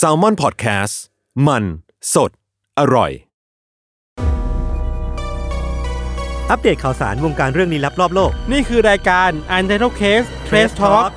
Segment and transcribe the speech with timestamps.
[0.00, 0.94] S a l ม o n PODCAST
[1.46, 1.64] มัน
[2.14, 2.30] สด
[2.78, 3.10] อร่อย
[6.50, 11.10] อัปเดตข่าวสารวงการเรื่องลี้ลับรอบโลก นี่คือรายการ u n t i t l e Case Trace Talk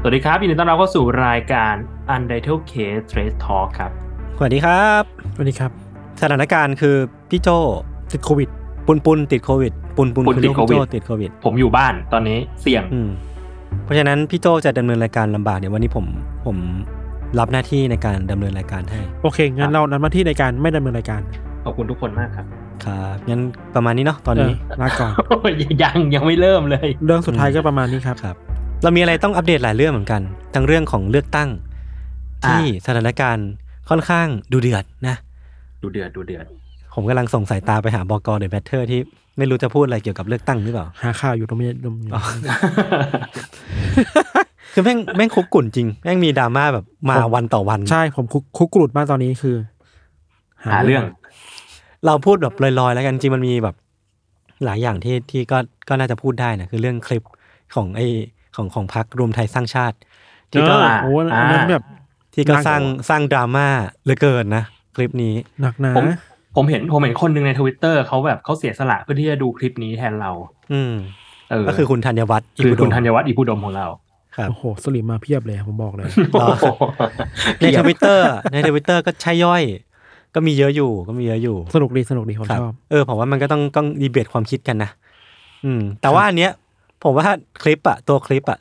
[0.00, 1.74] สวัสดีครับยินดีต้อนรับเข้าสู่รายการ
[2.16, 3.90] u n t i t l e Case Trace Talk ครับ
[4.38, 5.02] สวัสดีครับ
[5.34, 5.70] สวัสดีครับ
[6.20, 6.96] สถานการณ์คือ
[7.30, 7.48] พี่โจ
[8.10, 8.50] ติดโควิด
[8.86, 13.08] ปุนปุนติดโควิด ปุนปุนปุนคือติดลูกพี่โจโควิดติดโควิด ผมอยู่บ้านตอนนี้เสี่ยงอืม
[13.84, 16.06] เพราะฉะนั้นพี่โจจะดำเนินรายการลำบากเดี๋ยววันนี้ผม
[16.46, 16.56] ผม
[17.38, 21.20] รับหน้าที่ในการดำเนินรายการให้ โอเคงั้นเรานำหน้าที่ในการไม่ดำเนินรายการ
[21.64, 22.46] ขอบคุณทุกคนมากครับ
[22.84, 23.40] ครับงั้น
[23.74, 25.12] ประมาณนี้เนาะตอนนี้เลาก่อน
[25.82, 28.36] ยังยังไม่เริ่มเลย เรื่องสุดท้ายก็ประมาณนี้ครับครับ
[28.82, 30.22] เรามีอะไรต้องอัปเดตหลายเรื่องเหมือนกัน
[30.54, 31.48] ทั้งเรื่องของเลือกตั้ง
[32.44, 33.48] อ่าที่สถานการณ์
[33.88, 35.16] ค่อนข้างดูเดือดนะ
[35.82, 36.44] ดูเดือดดูเดือด
[36.96, 39.00] ผมกำลังส่งสายตาไปหาบก The MATTER ที่
[39.38, 42.10] ไม่รู้จะพูดอะไรเกี่ยวกับเลือกตั้งหรือเปล่า หาข่าวอยู่ตรงนี้ตรงนี้
[44.74, 49.56] คือแม่งแม่งคุกรุ่นจริง แม่งมีดราม่าแบบมาวันต่อวัน ใช่ผมคุกคุกรุ่นมากตอนนี้คือ
[50.64, 51.04] หาเรื่อง
[52.06, 53.74] เราพูดแบบลอยๆ แล้วกันจริงมันมีแบบ
[54.64, 55.58] หลายอย่างที่ที่ก็
[55.88, 57.22] ก็น่าจะพูดได้นะคือเรื่องคลิป
[57.74, 58.00] ของไอ
[58.56, 59.96] ของของพักรวมไทยสร้างชาติ
[60.50, 61.84] ที่ก็เออโอ้อันนั้นแบบ
[62.34, 63.66] ที่ก็น่ากลัวสร้างสร้างดราม่า
[64.02, 64.64] เหลือเกินนะ
[64.96, 65.92] คลิปนี้หนักหนา
[66.56, 70.30] ผมผมเห็นผมเห็นคนหนึ่งในทวิตเตอร์เขาแบบเขาเสียสละเพื่อที่จะดูคลิปนี้แทนเรา
[70.72, 70.94] อืม
[71.50, 73.86] เออก็คือคุณธัญวัฒน์คืออิพุดมคุณธัญวัฒน์อิพุดมของเรา
[74.36, 76.48] ครับโอ้โหสลิมมาเพียบเลยผมบอกเลยเหรอ
[77.60, 79.62] ในทวิตเตอร์ในทวิตเตอร์ก็ใช่ย่อย
[80.34, 84.90] ก็มีเยอะอยู่ก็มีเยอะอยู่ สนุกดีสนุกดีผมครับชอบเออผมว่ามันก็ต้องต้องดีเบตความคิดกันนะ
[85.64, 86.52] อืม แต่ว่าอันเนี้ย
[87.02, 87.26] ผมว่า
[87.62, 88.58] คลิปอะตัวคลิปอะ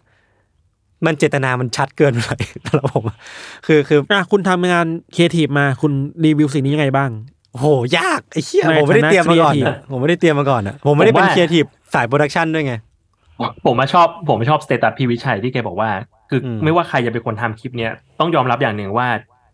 [1.05, 2.29] มันเจตนามันชัดเกินไป
[2.65, 3.17] สำหรับผมอะ
[3.65, 4.85] คือคืออะคุณทำงาน
[5.15, 5.91] ครีเอทีฟมาคุณ
[6.25, 7.09] รีวิวสิ่งนี้ยังไงบ้าง
[7.59, 7.65] โห
[7.97, 12.73] ยากไอ้เชี่ยในผมไม่ได้ฐานะเตรียมมาก่อน creative อะผมไม่ได้เตรียมมาก่อนอะผมไม่ได้เป็นผมว่า ครีเอทีฟสาย production ด้วยไง
[13.65, 15.89] ผมมาชอบผมชอบ status พี่วิชัยที่แกบอกว่า
[16.29, 19.07] คืออม ไม่ว่าใครจะเป็นคนทำคลิปเนี้ยต้องยอมรับอย่างหนึ่งว่า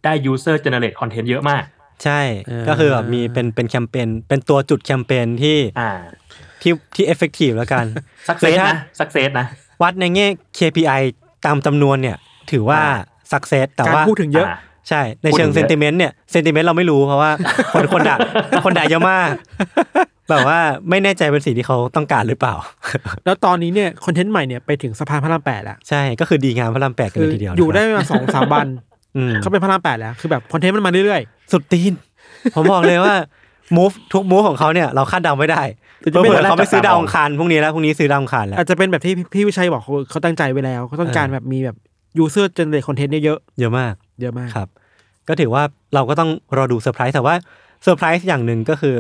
[0.04, 1.64] ได้ user generate content เยอะมาก
[2.04, 5.90] ใช่เออ ก็คือแบบมีเป็นเป็นแคมเปญเป็นตัวจุดแคมเปญที่อ่า
[6.62, 7.86] ที่ที่ effective แล้วกัน
[8.28, 9.48] success คือถ้านะ success นะ
[9.82, 10.28] วัดในแง่
[10.60, 11.02] KPI
[11.46, 12.18] ตามจำนวนเนี่ย
[12.52, 13.00] ถือว่าอ่า
[13.32, 14.58] success แต่การว่าพูดถึงเยอะ อ่า
[14.90, 17.32] ใช่ ในพูดเชิงถึง sentiment เนี่ย sentiment เราไม่รู้เพราะว่า
[17.74, 18.16] คนคนด่า
[18.66, 19.30] คนด่าเยอะมาก
[20.30, 20.60] แบบว่า
[20.90, 22.56] ไม่แน่ใจเป็นสิ่งที่เขาต้องการหรือเปล่า
[23.26, 28.68] แล้วตอนนี้เนี่ย content ใหม่เนี่ยไปถึงสะพานพระรามแปดแล้วใช่ก็คือดีงามพระรามแปดกันคืเลอยทีเดียวอยู่ได้นะครับมาสองสามวัน
[29.16, 31.22] อืมเขาเป็นพระรามแปดแล้วคือแบบ content มันมาเรื่อย
[31.52, 31.94] สุดตีน
[32.56, 33.16] ผมบอกเลยว่า
[33.78, 35.62] move ทุก move ของเขาเนี่ยเราคาดเดาไม่ได้
[36.00, 41.78] แต่จะไม่อๆเขาไปซื้อดาวอังคารพรุ่งนี้แล้วพรุ่งนี้ซื้อดาวอังคารๆแล้วอาจจะเป็นแบบที่พี่วิชัยบอกเขาเขาตั้งใจไว้แล้วเขาต้องการแบบมีแบบ
[42.18, 44.70] user generate content เยอะเยอะมากๆเยอะมากครับ
[45.28, 45.64] ก็ถือว่า
[45.94, 47.36] เราก็ต้องรอดูเซอร์ไพรส์แต่ว่า
[47.84, 48.96] เซอร์ไพรส์อย่างหนึ่งก็คือ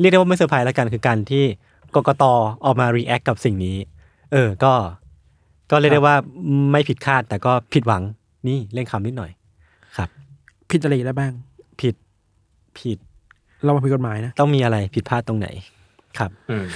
[0.00, 1.44] เรียกได้ว่าไม่เซอร์ไพรส์แล้วกันคือการที่
[1.94, 2.24] กกต
[2.64, 3.76] ออกมา react กับสิ่งนี้
[4.32, 4.72] เออก็
[5.70, 6.16] ก็เรียกได้ว่า
[6.72, 8.02] ไม่ผิดคาดแต่ก็ผิดหวัง
[8.48, 9.30] นี่เล่นคำนิดหน่อย
[9.96, 10.08] ครับ
[10.70, 11.32] ผิดอะไรได้บ้าง
[11.80, 11.94] ผิด
[12.78, 12.98] ผิด
[13.64, 15.48] เรามาผิดกฎหมายนะ ต้องมีอะไรผิดพลาดตรงไหน
[16.18, 16.66] ครับอืม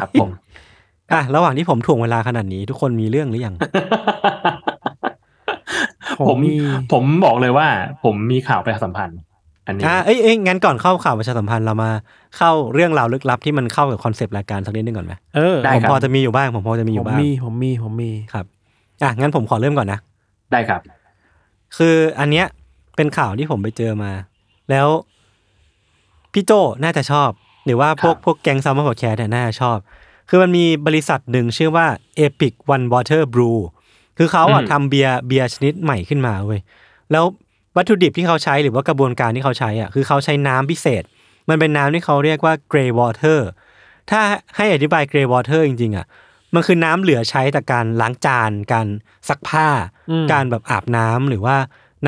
[0.00, 0.30] ครับผม
[1.12, 3.54] อะระหว่างที่ผมถ่วงเวลาขนาดนี้ ทุกคนมีเรื่องหรือยัง
[6.20, 6.54] ผมผมมี
[6.92, 7.66] ผมบอกเลยว่า
[8.04, 9.18] ผมมีข่าวประชาสัมพันธ์
[9.66, 11.90] อันนี้อะเอ้ยเอ้ยงั้นก่อนเข้าข่าวประชาสัมพันธ์เรามา
[12.36, 18.46] เข้าเรื่องราวลึกลับที่มันเข้ากับ concept รายการสักนิดนึงก่อนไหมเออได้ผมครับพอจะมีอยู่บ้างผมพอจะมีอยู่บ้างผมมีผมมีผมมีครับ
[19.02, 19.98] อะงั้นผมขอเริ่มก่อนนะ
[20.52, 20.80] ได้ครับ
[21.76, 22.46] คืออันเนี้ย
[22.96, 24.10] เป็นข่าวที่ผมไปเจอมา
[24.70, 24.88] แล้ว
[26.32, 26.52] พี่โจ
[26.82, 27.30] น่าจะชอบ
[27.64, 29.78] หรือว่าพวกครับพวกแก๊ง Salmon Podcast เนี่ยน่าจะชอบ
[30.28, 31.86] คือมันมีบริษัทหนึ่งชื่อว่า
[32.24, 33.58] Epic One Water Brew
[34.22, 36.60] คือเขาอะทำเบียร์เบียร์ชนิดใหม่ขึ้นมาเว้ย
[37.12, 37.24] แล้ว
[37.76, 41.02] วัตถุดิบที่เขาใช้หรือว่ากระบวนการที่เขาใช้อะคือเขาใช้น้ำพิเศษ
[41.48, 43.40] มันเป็นน้ำที่เขาเรียกว่า gray water
[44.10, 44.20] ถ้า
[44.56, 46.06] ให้อธิบาย gray water จริงๆอะ
[46.54, 48.86] มันคือน้ำเหลือใช้จากการล้างจาน การ
[49.28, 49.68] ซักผ้า
[50.10, 51.56] อืมการแบบอาบน้ำหรือว่า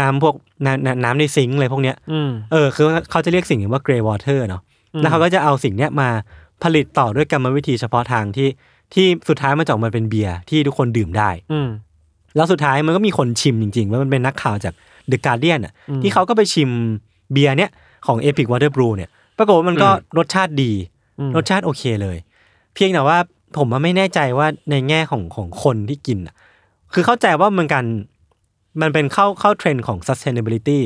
[0.00, 0.34] น้ำพวก
[0.66, 4.62] น้ำน้ำน้ำในซิงค์อะไรพวกเนี้ยอืมเออคือเขาจะเรียกสิ่งนี้ว่า grey water เนาะ
[4.94, 6.08] อืมแล้วเขาก็จะเอาสิ่งเนี้ยมา
[6.62, 8.48] ผลิตต่อด้วยกรรมวิธีเฉพาะทางที่
[8.94, 11.68] ที่สุดท้ายมันจะออกมาเป็นเบียร์ที่ทุกคนดื่มได้อืม
[12.36, 14.74] แล้วสุดท้ายมันก็มีคนชิมจริงๆ ว่ามันเป็นนักข่าวจาก
[15.10, 16.70] The Guardian อะอืมที่เขาก็ไปชิม
[17.32, 17.70] เบียร์เนี้ย
[18.06, 19.88] ของ Epic Water Brew เนี่ย ปรากฏว่ามันก็
[20.18, 20.72] รสชาติดี
[21.18, 22.16] อืมรสชาติโอเคเลย
[22.74, 23.18] เพียงแต่ว่า
[23.58, 26.34] ผมว่าไม่แน่ใจว่าในแง่ของของคนที่กินอะ
[26.92, 27.84] คือเข้าใจว่ามันการ
[28.82, 30.80] มันเป็นเข้าเข้าเทรนด์ของ sustainability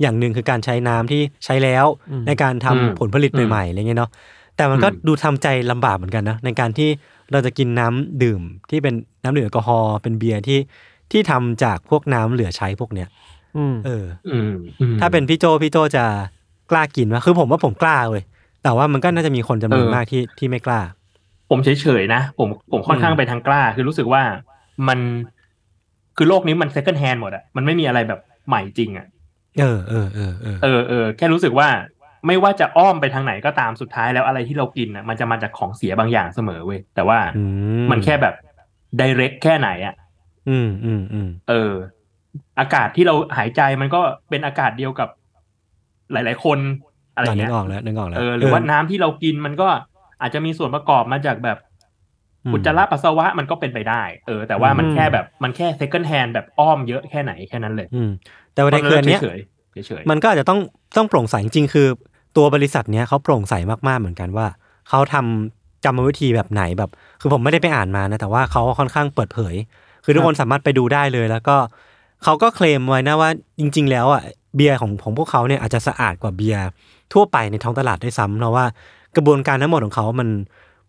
[0.00, 1.86] อย่างหนึ่งคือการใช้น้ำที่ใช้แล้ว
[2.26, 4.10] ในการทำอืมผลผลิตใหม่ๆอะไรเงี้ยเนาะ
[4.56, 6.88] แต่มันก็อืมดูทำใจลำบากเหมือนกันนะในการที่
[7.32, 10.58] เราจะกินน้ำดื่มที่เป็นน้ำดื่มแอลกอฮอล์เป็นเบียร์ที่
[11.12, 13.08] ที่ทำจากพวกน้ำเหลือใช้พวกเนี้ย
[13.56, 16.04] อืมเอออืมอืมถ้าเป็นพี่โจพี่โจจะ
[16.70, 18.22] กล้ากินไหมคือผมว่าผมกล้าเว้ย
[18.62, 20.80] แต่ว่ามันก็น่าจะมีคนจำนวนเออมากที่ที่ไม่กล้า
[21.50, 24.22] ผมเฉยๆนะผมผมค่อนข้างไปทางกล้า คือรู้สึกว่า
[24.88, 24.98] มัน
[26.16, 29.06] คือโลกนี้มัน second hand หมดอะมันไม่มีอะไรแบบใหม่จริงอะ
[29.60, 31.68] เออเออเออเออเออเออแค่รู้สึกว่า
[32.26, 37.42] ไม่ว่าจะอ้อมไปทางไหนก็ตามสุดท้ายแล้วอะไรที่เรากินอะมันจะมาจากของเสียบางอย่างเสมอเว้ยแต่ว่าอื
[37.90, 38.34] มันแค่แบบ
[39.00, 39.94] direct แค่ไหนอะ
[40.48, 41.72] อืมอืมอืมเออ
[42.60, 45.08] อากาศที่เราหายใจมันก็เป็นอากาศเดียวกับ
[46.12, 46.58] หลาย ๆ คน
[47.14, 49.68] อะไรนึเงี้กยออกแล้วนึกออกแล้วเออหรือว่าน้ำที่เรากินมันก็
[50.20, 51.58] อาจจะมีส่วนประกอบมาจากแบบ
[52.52, 58.10] อุจจาระปัสสาวะมันก็เป็นไปได้ เออ แต่ว่ามันอืมแค่แบบมันแค่ second hand แบบอ้อมเยอะแค่ไหนแค่นั้นเลย อืม
[58.52, 60.60] แต่ประเด็นคืออันเนี้ยเฉยๆเฉยๆมันก็อาจจะต้อง
[60.96, 61.86] ต้องโปร่งใสจริงๆคือ
[62.36, 63.54] ตัวบริษัทเนี้ยเขาโปร่งใส
[63.88, 64.46] มากๆเหมือนกันว่า
[64.88, 66.90] เขาทำกรรมวิธีแบบไหนแบบ
[67.20, 69.54] คือผมไม่ได้ไปอ่านมานะแต่ว่าเขาค่อนข้างเปิดเผย
[70.04, 71.56] คือทุกคนสามารถไปดูได้เลย แล้วก็
[72.24, 73.30] เขาก็เคลมไว้นะว่า
[73.60, 74.22] จริง ๆ แล้วอะ
[74.56, 76.62] เบียร์ของของพวกเขาเนี่ยอาจจะสะอาดกว่าเบียร์
[77.12, 78.64] ทั่วไปในท้องตลาดด้วยซ้ำเพราะว่า
[79.16, 80.28] กระบวนการทั้งหมดของเขามัน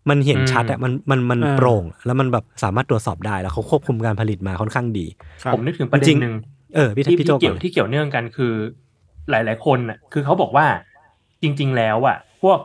[0.08, 5.06] มันเห็นชัดอะมันมันมันอ่าโปร่ง แล้วมันแบบสามารถตรวจสอบได้แล้วเขาควบคุมการผลิตมาค่อนข้างดี
[5.42, 6.34] ครับผมนึกถึงประเด็จรินงหนึ่ง
[6.74, 8.52] เออพี่ที่พี่โจที่เกี่ยวก่อนที่เกี่ยวเนื่องกันคือ
[9.30, 10.66] หลาย ๆ คนน่ะคือเขาบอกว่า
[11.44, 12.58] จริง ๆ แล้วอะพวก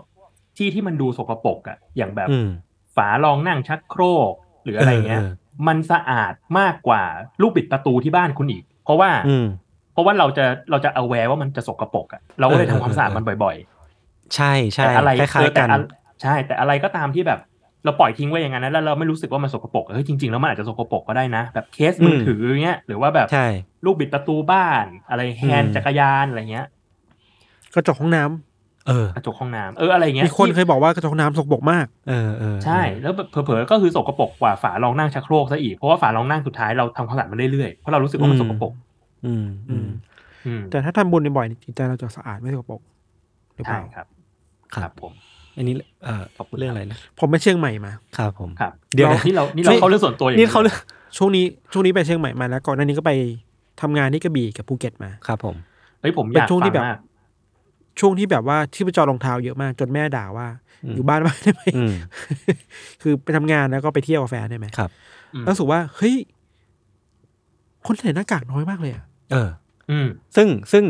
[0.58, 2.50] ที่ที่มันดูสกปรกอะอย่างแบบอืม
[2.96, 4.34] ฝารองนั่งชักโครก
[4.64, 7.04] หรืออะไรเงี้ยเออเออมันสะอาดมากกว่า
[7.42, 9.48] ลูกบิดประตูที่บ้านคุณอีก เพราะว่าอืม
[9.94, 13.56] เพราะว่าเราจะเราจะเอาแวร์ว่ามันจะสกปรกอะเราก็เลยเออทำความสะอาดเออมันบ่อย
[14.36, 15.80] ใช่ๆใช่แต่อะไรคล้ายเออๆแต่กันอะ
[16.22, 17.40] ใช่ แต่อะไรก็ตามที่แบบ
[17.86, 23.48] เราปล่อยทิ้งไว้อย่างนั้นนะแล้วเราไม่รู้สึกว่ามันสกปรกเฮ้ยจริงๆแล้วมันอาจจะสกปรกก็ได้นะ แบบเคสมือถือเงี้ยหรือว่าแบบใช่
[23.86, 26.68] ลูกบิดประตูบ้าน อะไรแฮนอืด์มจักรยานอะไรเงี้ย
[27.74, 28.49] กระจกห้องน้ำ
[28.90, 38.74] เออกระจกห้องน้ำเอออะไรเงี้ยมีคนที่เคยบอกว่ากระจกห้องน้ำสกปรกมากเออเออใช่แล้วแบบเผลอๆก็คือสกปรกกว่าฝารองนั่งชักโครกซะอีกเพราะว่าฝารองนั่งสุดท้ายเราทำความสะอาดมันเรื่อยๆเพราะเรารู้สึกว่ามันสกปรก
[39.26, 39.88] อืมอืม
[40.46, 42.82] อืมแต่ถ้าทำบุญบ่อยๆจิตใจเราจะสะอาดไม่สกปรก
[43.56, 44.08] หรือเปใช่ล่าครับ
[44.76, 45.14] ครับผม
[45.58, 50.78] อันนี้เอ่อขอบคุณเรื่องอะไรนะผมไปเชียงใหม่มาครับผมครับเดี๋ยวนะนี่เรานี่เราเข้าเรื่องส่วนตัวอย่างนี่เขาเรื่อง
[51.18, 53.12] ช่วงนี้ช่วงนี้ไปเชียงใหม่มาแล้วก่อนหน้านี้ก็ไป
[53.82, 55.56] ทำงานที่กระบี่กับภูเก็ตมาครับ ผม
[56.02, 56.98] เฮ้ยผมอเป็นยากช่วงที่ฟังแบบมาก
[58.00, 60.48] ช่วงที่แบบว่าที่ไปจอรองเท้าเยอะมากจนแม่ด่าว่า
[60.96, 61.94] อยู่บ้านบ้านได้ไหมอืม
[63.02, 64.90] คือไปทำงานแล้วก็ไปเที่ยวกับแฟนได้ไหมครับ
[65.40, 66.16] แล้วรู้สึกว่าเฮ้ย
[67.86, 69.50] คนใส่หน้ากากน้อยมากเลยอะเออ
[69.92, 70.84] อืม ซึ่งซึ่ง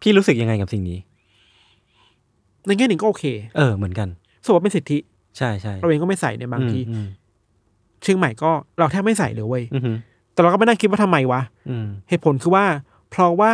[0.00, 0.98] พี่รู้สึกยังไงกับสิ่งนี้
[2.66, 3.24] ในแง่หนึ่งก็โอเค
[3.56, 4.08] เออเหมือนกัน
[4.38, 4.98] รู้สึกว่าเป็นสิทธิ
[5.38, 7.06] ใช่ใช่เราเองก็ไม่ใส่ในบางทีอืม
[8.02, 9.96] เชียงใหม่ก็เราแทบไม่ใส่เลยเว้ยอืมอืม
[10.32, 12.64] แต่เราก็ไม่นั่งคิดว่าทำไมวะอืมเหตุผลคือว่า
[13.10, 13.52] เพราะว่า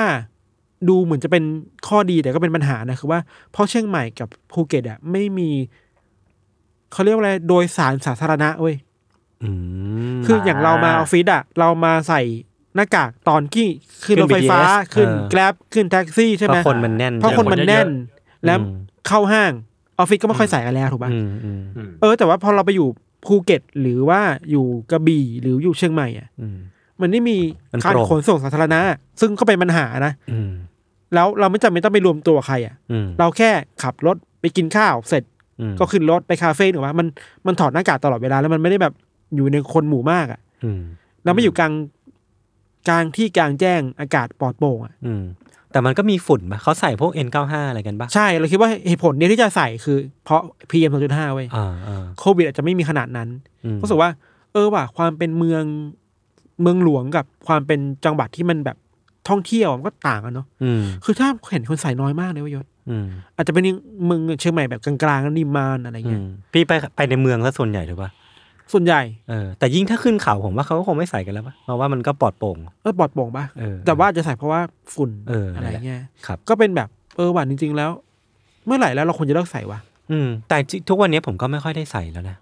[0.89, 1.45] ดูเหมือนจะเป็น
[1.89, 3.21] ข้อดีแต่ก็เป็นปัญหานะคือว่า
[3.53, 5.51] เพราะเชียงใหม่กับภูเก็ตอะไม่มี
[6.93, 8.77] เขาเรียกว่าอะไรโดยสารสาธารณะเว้ย
[9.43, 9.51] อื
[10.19, 12.23] มคืออย่างเรามาออฟฟิศอะ เรามาใส่
[12.75, 13.67] หน้ากากตอนที่
[14.05, 17.89] ขึ้นขึ้รนถไฟฟ้า BTS ขึ้นเออ Grab ขึ้นแท็กซี่ใช่ไหมเพราะคนมันแน่นเพราะคนมันแน่น
[18.47, 18.77] แล้วอืม
[19.09, 19.53] เข้าห้าง
[19.99, 22.89] ออฟฟิศก็ไม่ค่อยใส่กันแล้วถูกป่ะอืมอืมอืมเออ แต่ว่าพอเราไปอยู่
[23.25, 26.47] ภูเก็ตหรือว่าอยู่กระบี่หรืออยู่เชียงใหม่อะอื
[26.99, 27.37] มมันไม่มี
[27.73, 28.81] มันการโปร่งขนส่งสาธารณะ
[29.21, 30.51] ซึ่งก็เป็นปัญหานะอืม
[31.15, 33.51] แล้วเราไม่จำเป็นต้องไปรวมตัวกับใครอะอืมเราแค่
[33.83, 35.23] ขับรถไปกินข้าวเสร็จ
[35.61, 37.07] อืมก็ขึ้นรถไปคาเฟ่ถูกป่ะมัน
[37.47, 38.95] มันถอดหน้ากากตลอดเวลาแล้วมันไม่ได้แบบ
[39.35, 40.81] อยู่ในคนหมู่มากอะอืม
[41.25, 41.73] เราไม่อยู่กลาง
[42.89, 45.25] กลางที่กลางแจ้งอากาศปลอดโปร่งอะอืม
[45.73, 53.29] แต่มันก็มีฝุ่นปะเขาใส่พวก N95 อะไรกันปะใช่เราคิดว่าเหตุผลเนี้ยที่จะใส่คือ เพราะ PM 2.5เว้ยอ่าอ่าโควิดอาจจะไม่มีขนาดนั้น
[53.65, 54.11] อืมรู้สึกว่า
[54.53, 55.65] เออว่ะความเป็นเมือง
[56.63, 58.77] เมืองหลวงกับความเป็นจังหวัดที่มันแบบ
[59.29, 63.65] ท่องเที่ยวมันก็ต่างกันเนาะอืมคือถ้าเห็นคนใส่น้อยมากเลยเวยยศอืมอาจจะเป็น
[64.07, 68.11] เมืองเชียงใหม่แบบกลางๆแล้วนิมมานอะไรอืเงี้ยมพี่ไปไปในเมืองซะส่วนใหญ่ถูกปะ
[68.73, 74.61] ส่วนใหญ่เออแต่ยิ่งถ้าขึ้นเขาผมว่าเขาก็คงไม่ใส่กันแล้วปะเพราะว่ามันก็ปลอดโปร่งเออปลอดโปร่งปะเออแต่ว่าจะใส่เพราะว่า
[74.95, 77.91] ฝุ่นเอออะไรนั่นแหละเงี้ยครับก็เป็นแบบเออหวานจริง ๆ แล้ว
[78.67, 79.79] เมื่อไหร่แล้วเราควรจะเลิกใส่วะ
[80.11, 80.57] อืม แต่
[80.89, 82.37] ทุกวันนี้ผมก็ไม่ค่อยได้ใส่แล้วนะ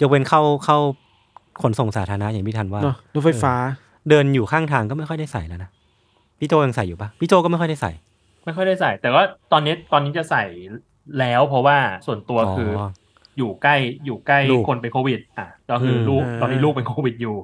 [0.00, 0.78] ยกเว้นเข้าเข้า
[1.62, 3.54] ขนส่งสาธารณะอย่างพี่ทันว่าเนาะรถไฟฟ้า
[4.08, 5.70] เดินอยู่ข้างทางก็ไม่ค่อยได้ใส่แล้วนะ
[6.40, 7.92] พี่โจยังใส่อยู่ปะพี่โจก็ไม่ค่อยได้ใส่
[8.44, 10.44] ไม่ค่อยได้ใส่ แต่ว่าตอนนี้ตอนนี้จะใส่
[11.18, 12.82] แล้ว เพราะว่าส่วนตัวคืออ
[13.38, 17.36] อยู่ใกล้อยู่ใกล้ลูกคนเป็นโควิด อะก็คืออมลูกอ่าตอนนี้ลูกเป็นโควิดอยู่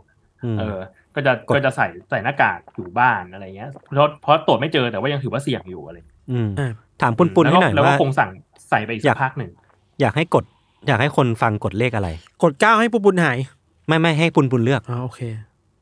[0.45, 0.79] อืมเออ
[1.15, 5.97] ก็จะกดก็จะใส่ใส่หน้ากากอยู่บ้านอะไรเงี้ยเพราะเพราะตรวจไม่เจอแต่ว่ายังถือว่าเสี่ยงอยู่อะไร
[6.33, 6.71] อืมอ่า
[7.03, 8.31] ถามปุนปุนๆให้หน่อยแล้วก็แล้วก็ว่าคงสั่ง
[8.71, 9.51] ใส่ไปอีกอยาสักกพักหนึ่ง
[10.01, 10.45] อยากให้กด
[10.87, 12.09] อยากให้คนฟังกดเลขอะไร
[12.43, 13.39] กดเก้าให้ปุบปุนหาย
[13.89, 15.21] ไม่ไม่ให้ปุนปุนเลือกอ๋อโอเค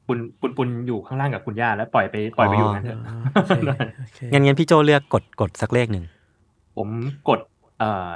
[0.07, 3.59] ปุนปุนปุนอยู่ข้างล่างกับคุณย่าแล้วปล่อยไปปล่อยไปอยู่นั้นเถอ๋อะอโอเค
[4.01, 6.05] โอเคงั้นงั้นพี่โจเลือกกดกดสักเลขหนึ่ง
[6.77, 6.89] ผม
[7.29, 7.41] กด
[7.79, 8.11] เอ่อ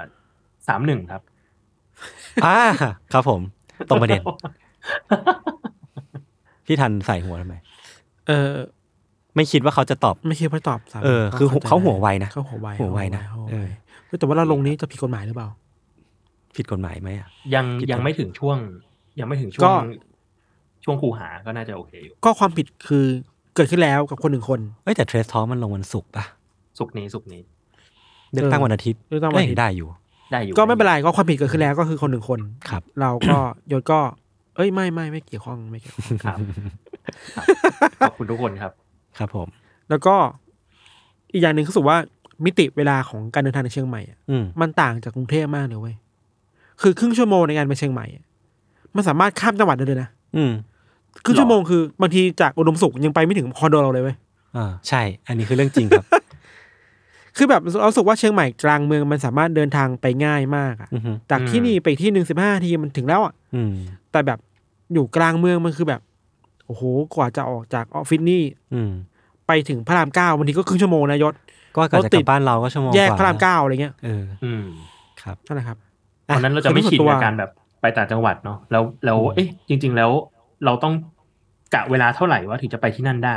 [0.69, 1.23] สามหนึ่งครับ
[2.45, 2.59] อ่า
[3.13, 3.41] ครับผม
[3.89, 4.23] ตรงประเด็น
[6.67, 7.55] พี่ทันใส่หัวทำไม
[8.27, 8.55] เออ
[9.37, 13.69] ไม่คิดว่าเขาจะตอบ ไม่คิดว่าตอบสามเออคือข้ใจเขาหัวไวนะเขาหัวไวหัวไวนะหัวเอไวอ
[14.07, 15.49] เฮ้ยแต่ว่าเราลงนี้จะผิดกฎหมายหรือเปล่า
[16.57, 18.59] ผิดกฎหมายไหมอะยังผิดยังไหมไม่ถึงช่วง
[19.21, 19.87] ยังไม่ถึงช่ก็วง
[20.85, 23.05] ช่วงคูหาก็น่าจะโอเคอยู่ ก็ความผิดคือ
[23.55, 26.25] เกิดขึ้นแล้วกับคนหนึ่งคนเอ้ยแต่เทรสท้อมันลงวันศุกร์ป่ะ
[26.79, 27.41] สุกร์นี้สุกร์นี้
[28.33, 29.89] เลือกตั้งวันอาทิตย์เลือกตั้งวันอาทิตย์เอ้ยได้อยู่
[30.33, 33.39] ได้อยู่ ก็ไม่เป็นไรก็ความผิดเกิดขึ้นแล้วก็คือคนหนึ่งคนครับ เราก็
[33.73, 34.01] ยศก็
[34.57, 36.39] เอ้ยไม่ไม่ไม่เกี่ยวข้องไม่เกี่ยวข้องครับ
[37.35, 37.47] ครับ
[38.01, 38.73] ขอบคุณทุกคนครับ
[39.19, 39.49] ครับผม
[39.91, 40.15] แล้วก็
[41.33, 41.97] อีกอย่างหนึ่งคือรู้สึกว่า
[42.45, 45.97] มิติเวลาของการเดินทางในเชียงใหม่อะอืมมันต่างจากกรุงเทพมากเลยเว้ย
[46.83, 48.25] คือครึ่งชั่วโมงในการไปเชียงใหม่อะ
[48.97, 50.53] มันสามารถข้ามจังหวัดได้เลยนะอืม
[51.25, 54.17] ครึ่งชั่วโมงคือบางทีจากอุดมสุขยังไปไม่ถึงคอนโดเราเลยเว้ย
[54.57, 56.07] อ่าใช่ อันนี้คือเรื่องจริงครับ
[57.37, 63.73] คือแบบเรารู้สึกว่าเชียงใหม่กลางเมืองมันสามารถเดินทางไปง่ายมากอะอือฮึจากที่นี่ไปอีกที่หนึ่งสิบห้าทีมันถึงแล้วอะอืม
[64.13, 64.39] แต่แบบ
[64.93, 66.01] อยู่กลางเมืองมันคือแบบ
[66.67, 66.83] โอ้โห
[67.15, 68.45] กว่าจะออกจากออฟฟิศนี่
[68.75, 68.91] อืม
[69.47, 71.35] ไปถึงพระรามเก้าบางทีก็ครึ่งชั่วโมงนะยศ
[71.77, 74.65] ก็กว่าจะกลับบ้านเราก็ชั่วโมงแยกว่าพระรามเก้าอะไรเงี้ยเอออืม
[75.23, 75.77] ครับนั่นแหละครับ
[76.29, 80.11] ตอนนั้นเราจะไม่ชินกับการแบบ ไปต่างจังหวัดเนาะแล้วแล้วอืมเอ๊ะจริง ๆ แล้ว
[80.65, 80.95] เราต้อง
[81.75, 83.37] กะเวลาเท่าไหร่ว่าถึงจะไปที่นั่นได้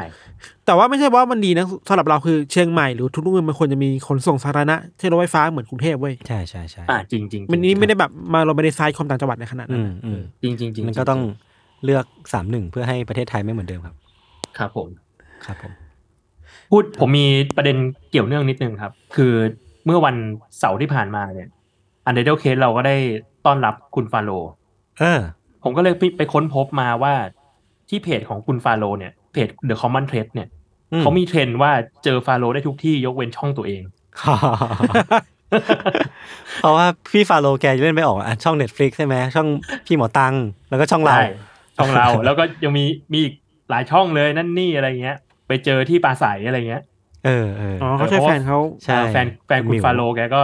[0.65, 11.21] แต่ว่าไม่ใช่ว่ามันดีนะสำหรับเราคือเชียงใหม่หรือทุกเมืองมันควรจะมีขนส่งสาธารณะเช่นรถไฟฟ้าเหมือนกรุงเทพเว้ยใช่ใช่ใช่อ่าจริงๆจริงมันนี้ไม่ได้แบบมาเราไม่ได้ไซด์ความต่างจังหวัดในขนาดนั้อืนมอืมจริงจริงจริงมันก็ต้อง
[11.85, 13.95] เลือกสามหนึ่งเพื่อให้ประเทศไทยไม่เหมือนเดิมครับ
[14.57, 14.87] ครับผม
[15.45, 15.71] ครับผม
[16.71, 17.25] พูดผมมี
[17.57, 17.77] ประเด็น
[18.11, 19.33] เกี่ยวเนื่องนิดนึงครับ คือ
[19.85, 20.15] เมื่อวัน
[20.59, 21.49] เสาร์ที่ผ่านมาเนี่ย
[22.05, 22.95] Untitled Case เราก็ได้
[23.45, 24.31] ต้อนรับคุณฟาโล
[24.99, 25.21] เออ
[25.63, 27.13] ผมก็เลยไปไปค้นพบมาว่า
[27.89, 30.47] ที่เพจของคุณฟาโลเนี่ยเพจ The Common Thread เนี่ย
[30.91, 31.71] อืมเขามีเทรนด์ว่า
[32.03, 33.81] เจอฟาโลได้ทุกที่ยกเว้นช่องตัวเอง
[36.59, 39.47] เพราะว่าพี่ฟาโลแกเล่นไม่ออกอะช่อง Netflix ใช่ไหมช่อง
[39.85, 40.35] พี่หมอตัง
[40.69, 41.27] แล้วก็ช่องเราใช่
[41.77, 43.33] ช่องเราแล้วก็ยังมีมีอีก
[43.69, 46.83] หลายช่องเลยนั่นนี่อะไรเงี้ย ไปเจอที่ปราศรัยอะไรเงี้ย
[47.25, 50.41] เออเอออ๋อเขาใช่แฟนเขาใช่เออแฟนแฟนคุณคุณณหมิวฟาโลแกก็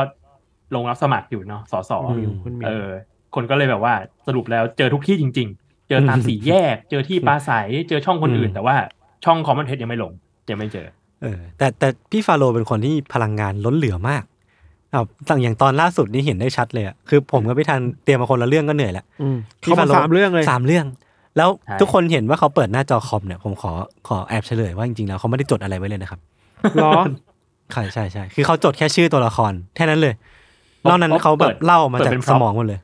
[0.76, 2.88] ลงรับสมัครอยู่เนาะสสคุณหมิวคุณหมิวเออ
[3.36, 3.94] คนก็เลยแบบว่า
[4.28, 7.52] สรุปแล้วเจอทุกที่จริง ๆ เจอตามสี่แยก เจอที่ปราศรัย
[7.90, 8.76] เจอช่องคนอื่น แต่ว่า
[9.26, 10.12] ช่อง Common Thread ยังไม่ลง
[10.50, 10.88] ยังไม่เจอ
[11.24, 14.24] เออ แต่แต่พี่ฟาโลเป็นคนที่พลังงานล้นเหลือมาก
[14.94, 20.86] อ้าวต่างอย่างตอนล่าสุดนี่เห็นได้ชัดเลยอะคือผมก็ไม่ทันเตรียมมาคนละเรื่องก็เหนื่อยแล้วอืมพี่เขามาฟาโลสามเรื่องเลยสามเรื่อง
[21.38, 23.72] แล้วใช่ทุกคนเห็นว่าเขาเปิดหน้าจอคอมเนี่ยผมขอ
[24.08, 26.20] ขอแอบเฉลยว่าจริงๆแล้วเขาไม่ได้จดอะไรไว้เลยนะครับ
[26.76, 26.92] เหรอ
[27.72, 30.14] ใช่ใช่ใช่คือเขาจดแค่ชื่อตัวละครแค่นั้นเลย
[30.88, 32.80] นอกนั้นเขาแบบเล่ามาจากสมองหมดเลย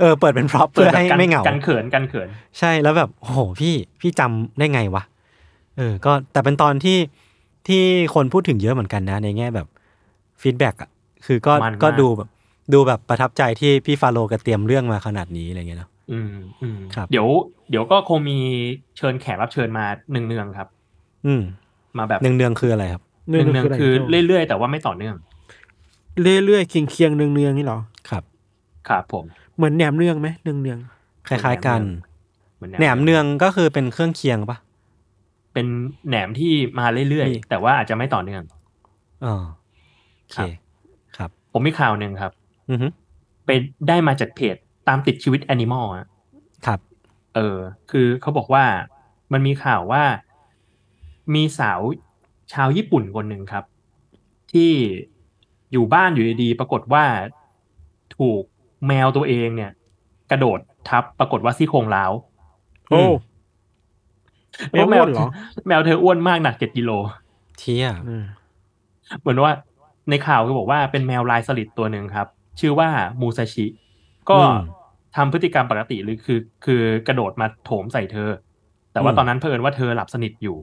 [0.00, 2.28] เออ เปิดเป็น prop เพื่อให้แบบกันไม่เหงากันเขินกันเขิน
[2.58, 5.02] ใช่แล้วแบบโอ้โหพี่พี่จำได้ไงวะ
[5.76, 6.98] เออ ก็แต่เป็นตอนที่
[7.68, 7.82] ที่
[8.14, 9.66] คนพูดถึงเยอะเหมือนกันนะ ในแง่แบบ
[10.42, 10.90] feedback อะ
[11.26, 12.28] คือก็มันมากก็ดูแบบ
[12.72, 17.26] ดูแบบประทับใจที่พี่ฟาโลก็เตรียมเรื่องมาขนาดนี้อะไรเงี้ยเนาะอืมอืมครับ เดี๋ยว
[17.70, 18.38] เดี๋ยวก็คงมี
[18.96, 20.68] เชิญแขกรับเชิญมาหนึ่งเนืองๆครับ
[21.26, 21.42] อืม
[21.98, 25.14] มาแบบหนึ่งเดืองคืออะไรครับหนึ่งเนืองะไรคือโจ้เรื่อยๆแต่ว่าไม่ต่อเนื่อง
[26.22, 27.78] เรื่อยๆเคียงเคียงๆเนืองเนืองๆนี่เหรอ
[28.10, 28.22] ครับ
[28.88, 29.24] ครับผม
[29.56, 30.78] เหมือนแหนมเนืองไหมเนืองเนือง
[31.28, 31.80] คล้ายๆกัน
[32.56, 34.58] เหมือนแหนมเนืองก็คือเป็นเครื่องเคียงปะ
[35.54, 35.66] เป็น
[36.08, 38.42] แหนมที่มาเรื่อยมีๆแต่ว่าอาจจะไม่ต่อเนื่อง
[39.24, 39.34] อ๋อ
[40.16, 40.48] โอเคครับ
[41.16, 42.32] ครับผมมีข่าวหนึ่งครับ
[42.70, 42.86] อือฮึ
[43.46, 43.50] ไป
[43.88, 44.56] ได้มาจากเพจ
[44.88, 46.06] ตามติดชีวิตแอนิมอลอะ
[46.66, 46.80] ครับ
[47.34, 47.56] เออ
[47.90, 48.64] คือเขาบอกว่า
[49.32, 50.02] มันมีข่าวว่า
[51.34, 51.80] มีสาว
[52.52, 53.64] ชาวญี่ปุ่นคนหนึ่งครับ
[54.52, 54.70] ที่
[55.72, 57.04] อยู่บ้านอยู่ดีๆปรากฏว่า
[58.18, 58.42] ถูก
[58.86, 59.72] แมวตัวเองเนี่ย
[60.30, 60.58] กระโดด
[60.88, 62.12] ทับปรากฏว่าซี่โครงร้าว
[62.90, 63.02] โอ้
[64.70, 65.28] เพราะแมวอ้วนเหรอ
[65.68, 66.90] แมวเธออ้วนมากหนักเจ็ดกิโล
[67.58, 68.24] เที่ยอืม
[69.20, 69.52] เหมือนว่า
[70.10, 72.26] ในข่าวก็บอกว่าเป็นแมวลายสลิดตัวหนึ่งครับ
[72.60, 72.88] ชื่อว่า
[73.20, 73.66] มูซาชิ
[74.30, 74.58] ก็อืม
[75.16, 78.30] ทำพฤติกรรมปกติหรือคือ คือกระโดดมาโถมใส่เธอ
[78.92, 80.56] แต่ว่าอืมตอนนั้นเผอิญว่าเธอหลับสนิทอยู่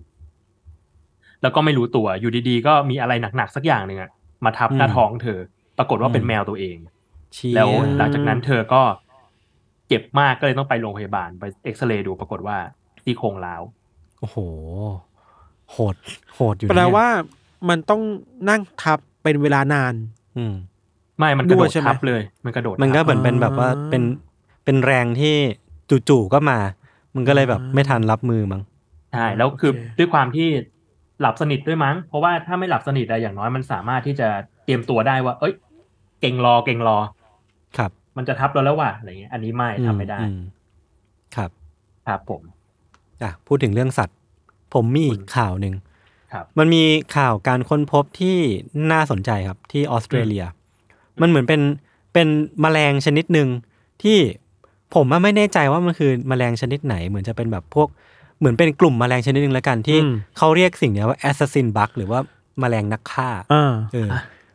[1.42, 4.10] แล้วก็ไม่รู้ตัวอยู่ดีๆ ก็มีอะไรหนักๆสักอย่างหนึ่งอะ
[4.46, 5.40] มาทับหน้าท้องเธอ
[5.78, 6.78] ปรากฏว่าเป็นแมวตัวเอง
[7.34, 8.82] เชี่ยแล้วหลังจากนั้นเธอก็
[9.88, 12.58] เจ็บมากก็เลยต้องไปโรงพยาบาลไปเอ็กซเรย์ดูปรากฏว่า
[13.04, 13.62] ซี่โครงร้าว
[14.20, 14.38] โอ้โห
[15.72, 15.96] โหด
[16.34, 17.08] โหดอยู่แปลเนี่ยว่า
[17.70, 18.02] มันต้อง
[18.50, 19.94] นั่งทับเป็นเวลานาน
[20.38, 20.54] อืม
[21.18, 24.04] ไม่มันกระโดด้วดยใช่ไหมทับเลย มันกระโดด มันก็ทับเหมือนเป็นแบบว่าอ่าเป็น
[24.66, 25.36] เป็นแรงที่
[26.10, 26.60] จู่ๆก็มา
[27.16, 28.62] มึงก็เลยแบบไม่ทันรับมือมั้ง
[29.14, 30.48] ใช่แล้วคือโอเคด้วยความที่
[31.22, 34.28] หลับสนิทด้วยมั้ง เพราะว่าถ้าไม่หลับสนิทอะอย่างน้อยมันสามารถที่จะ
[34.66, 35.54] เตรียมตัวได้ว่า เอ้ย
[36.22, 36.98] เก่งรอเก่งรอ
[37.78, 40.40] ครับ มันจะทับเราแล้วว่ะอะไรเงี้ย อันนี้ไม่ทำไม่ได้อืม
[41.36, 41.50] ครับ
[42.08, 42.42] ครับผม
[43.24, 44.18] อะพูดถึงเรื่องสัตว์
[44.74, 45.74] ผมมีอีกข่าวหนึ่ง
[46.34, 46.84] ครับมันมี
[47.18, 48.38] ข่าวการค้นพบที่
[48.92, 50.46] น่าสนใจครับที่ออสเตรเลีย
[51.22, 51.62] มันเหมือนเป็น
[52.14, 52.28] เป็น
[52.62, 53.50] แมลงชนิดหนึ่ง
[54.04, 54.18] ที่
[54.96, 57.88] ผมอะไม่แน่ใจว่ามันคือแมลงชนิดไหน เหมือนจะเป็นแบบพวก
[58.40, 62.20] เหมือนเป็นกลุ่มแมลงชนิดหนึ่งแล้วกันที่อืมเขาเรียกสิ่งเนี้ยว่า assassin bug หรือว่า
[62.60, 64.10] แมลงนักฆ่าอ่าเออ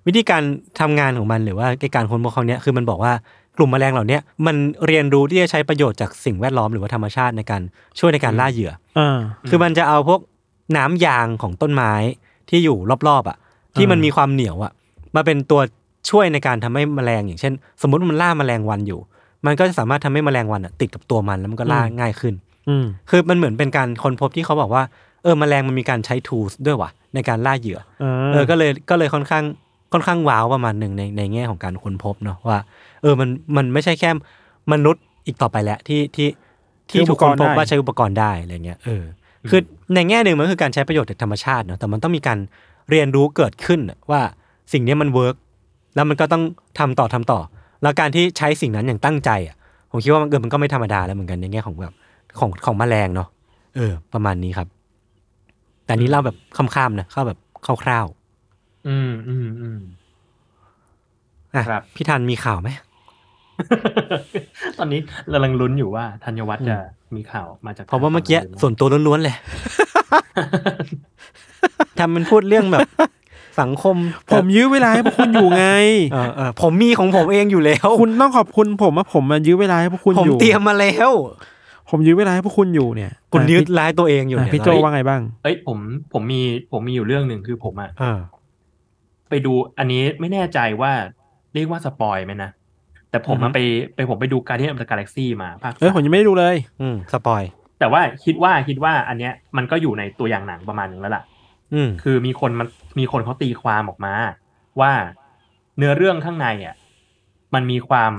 [0.07, 0.43] วิธีการ
[0.81, 3.13] ทำงานของมันหรือว่าการค้นพบครั้งเนี้ยคือมันบอกว่า
[3.57, 4.57] กลุ่มแมลงเหล่าเนี้ยมัน
[4.87, 7.63] เรียนรู้ที่จะใช้ประโยชน์จากสิ่งแวดล้อมหรือว่าธรรมชาติในการ
[7.99, 9.19] ช่วยในการล่าเหยื่ออ่า
[9.49, 10.21] คือมันจะเอาพวก
[10.77, 11.93] น้ำยางของต้นไม้
[12.51, 12.77] ที่อยู่
[13.09, 13.37] รอบๆอะ
[13.77, 14.73] ที่มันมีความเหนียวอะ
[15.17, 15.61] มาเป็นตัว
[16.11, 19.01] ช่วยในการทำให้แมลงอย่างเช่น สมมติมันล่าแมลงวันอยู่
[19.47, 22.50] มันก็จะสามารถทำให้แมลงวันอะติดกับตัวมันแล้วมันก็ล่าอืมง่ายขึ้นอืม
[23.11, 24.83] คือมันเหมือนเป็นการค้นพบที่เขาบอกว่า
[25.23, 29.45] เออแมลงมันมีการใช้ tools ด้วยว่ะในการล่าเหยื่ออ่าเออก็เลยก็เลยค่อนข้าง
[29.93, 32.59] ค่อนข้างว้าวประมาณหนึ่งในในแง่ของการค้นพบเนาะว่า
[33.03, 34.11] เออมันมันไม่ใช่แค่
[34.73, 36.29] มนุษย์อีกต่อไปแล้วที่ที่
[36.91, 39.05] ที่ถูกค้นพบว่าใช้อุปกรณ์ได้อะไรเงี้ยเออ
[39.51, 39.61] คือ
[39.95, 42.39] ในแง่หนึ่งมันคือการใช้ประโยชน์จากธรรมชาติเนาะแต่มันต้องมีการ
[42.91, 44.21] เรียนรู้เกิดขึ้นน่ะว่า
[44.73, 45.37] สิ่งนี้มันเวิร์ก
[45.95, 46.43] แล้วมันก็ต้อง
[46.79, 47.41] ทำต่อทำต่อ
[47.83, 49.57] แล้วการที่ใช้สิ่งนั้นอย่างตั้งใจอะ
[49.91, 51.95] ผมคิดว่ามันเกิดมันก็ไม่ธรรมดาแล้วเหมือนกันในแง่ของแบบ
[52.39, 53.29] ของของแมลงเนาะ
[53.77, 54.69] เออ ประมาณนี้ครับ
[55.85, 57.39] แต่อันนี้เล่าแบบค่ำๆนะเข้าแบบ
[57.85, 59.81] คร่าวๆอืมอืมอืม
[61.55, 62.69] อะครับพี่ทันมีข่าวไหม
[64.79, 65.01] ตอนนี้
[65.33, 66.77] กำลังลุ้นอยู่ว่าธัญวัฒน์จะ
[67.17, 69.37] มีข่าวมาจากเพราะว่าเมื่อกี้ทงฝั่งส่วนตัวล้วนๆเลย
[71.99, 72.87] ทำมันพูดเรื่องแบบ
[73.61, 73.97] สังคม
[74.33, 75.67] ผมยื้อเวลาให้พวกคุณอยู่ไง
[76.13, 81.11] เออเออผมมีของผมเองอยู่แล้ว คุณต้องขอบคุณผมว่าผมมันยื้อเวลาให้พวกคุณผมอยู่เตรียมมาแล้ว
[81.91, 85.79] ผมยื้อเวลาให้พวกคุณอยู่เนี่ยคุณอะยืดพี่ร้ายตัวเองอยู่อะเนี่ยพี่โจว่าไงบ้าง เอ้ยผม
[86.13, 88.19] ผมมีผมมีอยู่เรื่องหนึ่งคือผมอะเออ
[89.29, 90.93] ไปดูอันนี้ไม่แน่ใจว่า
[91.55, 92.51] เรียกว่าสปอยไหมนะ
[93.11, 93.59] แต่ผมอือฮึอะไป
[93.95, 97.43] ไปผมไปดูการ d ี a n of the Galaxy มาภาคเอ้ยผมยังไม่ได้ดูเลย อืมสปอย
[97.79, 101.23] แต่ว่าคิดว่าคิดว่าอันเนี้ยมันก็อยู่ในตัวอย่างหนังประมาณนึงแล้วล่ะ
[101.75, 104.15] อืมคือมีคนมันมีคนเขาตีความออกมา
[104.81, 104.93] ว่า
[105.77, 106.75] เนื้อเรื่องข้างในอะ
[107.55, 108.13] มันมีความ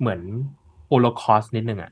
[0.00, 0.20] เหมือน
[0.88, 1.90] โ o โลคอสนิดนึงอะ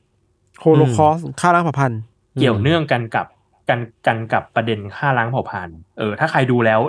[0.61, 2.01] โฮโลคอสฆ่าล้างเผ่าพันธุ์
[2.41, 3.27] เกี่ยวเนื่องกันกับ
[3.69, 6.81] กันกันกับประเด็นฆ่าล้างเผ่าพันธุ์เออถ้าใครดูแล้ว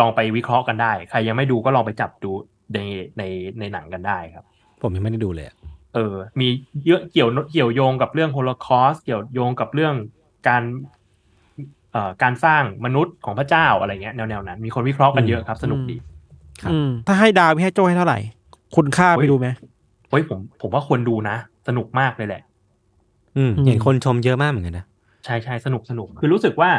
[0.00, 2.30] ลองไปวิเคราะห์กันได้ ใครยังไม่ดูก็ลองไปจับดู
[2.74, 2.78] ใน
[3.18, 3.22] ใน
[3.58, 4.44] ในหนังกันได้ครับ
[4.82, 5.56] ผมยังไม่ได้ดูเลยอะ
[5.94, 6.48] เออ มี
[6.86, 9.94] เยอะเกี่ยวเกี่ยวโยงกับเรื่องโฮโลคอสเกี่ยวโยงกับเรื่อง
[10.48, 10.62] การ
[11.92, 15.96] เอ่อการสร้างมนุษย์ของพระเจ้าอะไรเงี้ยแนวแนวๆนั้น มีคนวิเคราะห์กันเยอะครับ สนุกดี
[16.70, 18.18] อืมถ้าให้ดาวพี่ให้โจให้เท่าไหร่
[18.76, 19.48] คุณค่าโอ้ไปยดูไหม
[20.10, 21.36] เฮ้ยผมผมว่าควรดูนะ
[21.68, 22.42] สนุกมากเลยแหละ
[23.38, 24.86] อืมอืมเห็นคนชมเยอะมากเหมือนกันนะ
[25.24, 26.70] ใช่ใช่สนุกสนุกคือรู้สึกว่า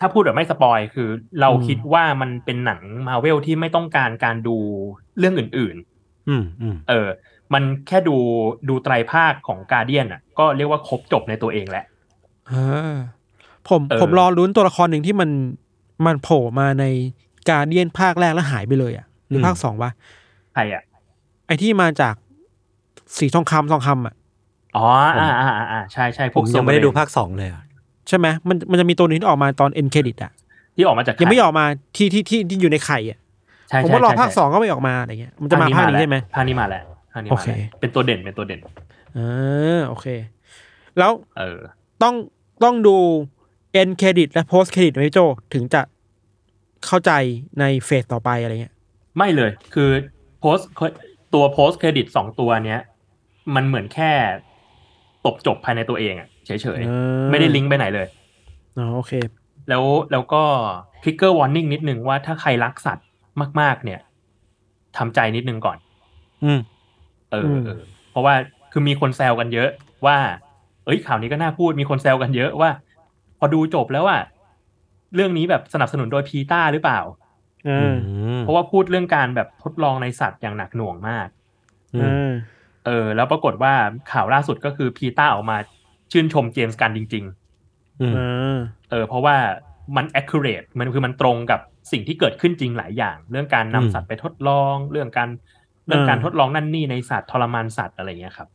[0.00, 1.08] ถ้าพูดแบบไม่สปอยคือ
[1.40, 4.56] เราคิดว่ามันเป็นหนังมาเวลที่ไม่ต้องการการดู
[5.18, 5.76] เรื่องอื่น
[6.28, 7.08] อืมอืมๆเออ
[7.54, 8.16] มันแค่ดู
[8.68, 11.84] ดูไตรภาคของกาเดียนอะ ก็เรียกว่าครบจบในตัวเองแหละ
[12.50, 12.96] อ่า
[13.68, 15.30] ผมเออผมรอลุ้นตัวละครหนึ่งที่มัน
[16.06, 16.84] มันโผล่มาใน
[17.50, 19.90] การเดียนภาคแรกแล้วหายไปเลยอะหรือภาคสองวะ
[20.54, 20.82] ใครอะ
[21.46, 22.14] ไอที่มาจาก
[23.18, 24.14] สีทองคำทองคำอะ
[24.76, 24.86] อ๋อ
[25.20, 27.62] อ่าอ่าอ่าอ่าใช่ใช่พผวกมยังไม่ได้ดูโซเบรนภาคสองเลยอะ
[28.08, 30.32] ใช่ไหมมันมันจะมีตัวหนึงที่ออกมาตอนเอ็นเครดิตอะ
[30.76, 31.64] ที่ออกมาจากยังไม่ใครออกมา
[31.96, 33.18] ที่ที่ที่ที่อยู่ในไข่อะ
[33.68, 38.60] ใช่ผมใช่ว่ารอใช่ภาคใช่สองก็ไม่ออกมาอะไรเงี้ยมันจะมาภาคนี้ใช่ไหมภาคนี้มาแล้วภาคนี้โอมาเคแล้วเป็นตัวเด่นเป็นตัวเด่น
[39.16, 40.06] อ่าโอเค
[40.98, 41.58] แล้วเออ
[42.02, 42.14] ต้อง
[42.64, 42.96] ต้องดู
[43.72, 45.20] เอ็นเครดิตและโพสเครดิตไหมพี่โจ
[45.54, 45.82] ถึงจะ
[46.86, 47.12] เข้าใจ
[47.60, 48.74] ในเฟสต่อไปอะไรเงี้ย
[49.16, 49.90] ไม่เลยคือ
[50.40, 50.58] โพส
[51.34, 52.80] ตัวโพสเครดิตสองตัวเนี้ย
[53.54, 54.10] มันเหมือนแค่
[55.26, 56.58] ตบจบภายในตัวเองอะเฉย
[56.88, 58.06] อ่าๆไม่ได้ลิงก์ไปไหนเลย
[58.78, 59.12] อ๋อโอเค
[59.68, 60.42] แล้วแล้วก็
[61.02, 63.06] ทริกเกอร์วอร์นิ่งนิดนึงว่าถ้าใครรักสัตว์
[63.60, 64.00] มาก ๆ เนี่ย
[64.96, 65.78] ทำใจนิดนึงก่อน
[66.44, 66.60] อืม
[67.30, 68.34] เอออืมเออเพราะว่า
[68.72, 69.70] คือมีคนแซวกันเยอะ
[70.06, 70.16] ว่า
[70.84, 72.70] เอ้ยข่าวนี้ก็น่าพูดมีคนแซวกันเยอะว่า
[73.38, 74.22] พอดูจบแล้วอะ
[75.14, 77.00] เรื่องนี้แบบสนับสนุนโดย PETA หรือเปล่า
[77.68, 77.94] อ่า
[78.40, 81.28] เพราะว่าพูดเรื่องการแบบทดลองในสัตว์อย่างหนักหน่วงมาก
[81.94, 82.32] อืมอ่า
[82.86, 83.72] เออ แล้วปรากฏว่า
[84.12, 85.56] ข่าวล่าสุดก็คือ PETA ออกมา
[86.12, 87.24] ชื่นชมเจมส์กันจริง
[88.00, 89.36] อืมอ่าๆเออ เพราะว่า
[89.96, 91.60] มัน accurate มันคือมันตรงกับ
[91.92, 95.28] สิ่งที่เกิดขึ้นจริงหลายอย่าง เรื่องการนำสัตว์ไปทดลอง เรื่องการ
[95.86, 98.48] เรื่องการทดลองนั่นนี่ในสัตว์ทรมานสัตว์อะไรเงี้ยครับ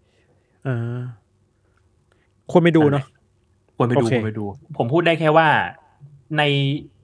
[0.67, 0.99] อ่า
[2.51, 3.05] ควรไปดูเนาะ
[3.77, 4.45] ควรไปดูโอเคควรไปดู
[4.77, 5.47] ผมพูดได้แค่ว่า
[6.37, 6.43] ใน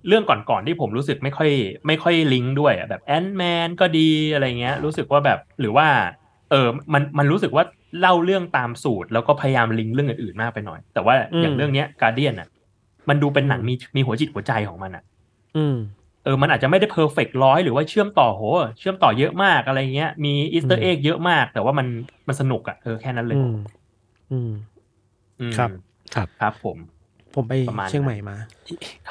[0.07, 1.49] เรื่องก่อนๆที่ผมรู้สึกไม่ค่อย
[1.87, 5.87] ไม่ค่อยลิงก์ด้วยอะแบบแอนแมนก็ดีอะไรเงี้ย รู้สึกว่าแบบหรือว่า
[6.51, 7.63] เออมันมันรู้สึกว่า
[7.99, 12.47] เล่าเรื่องตามสูตร แล้วก็พยายามลิงก์เรื่องอื่นๆมากไปหน่อย แต่ว่าอย่างเรื่องเนี้ย Guardian อะ
[13.09, 15.03] มันดูเป็นหนังมีมีหัวจิตหัวใจของมันอะ
[15.57, 15.75] อืม
[16.23, 18.41] เออ มันอาจจะไม่ได้ perfect ร้อยหรือว่าเชื่อมต่อโห
[18.79, 21.87] เชื่อมต่อเยอะมากอะไรเงี้ย มี Easter egg เยอะมาก แต่ว่ามัน
[22.27, 23.55] มันสนุกอะเออแค่นั้นเลยอืม
[24.31, 24.51] อืม
[25.39, 25.69] อืมครับ
[26.15, 26.77] ครับครับ ผม
[27.35, 28.35] ผมไปประมาณเชียงใหม่มา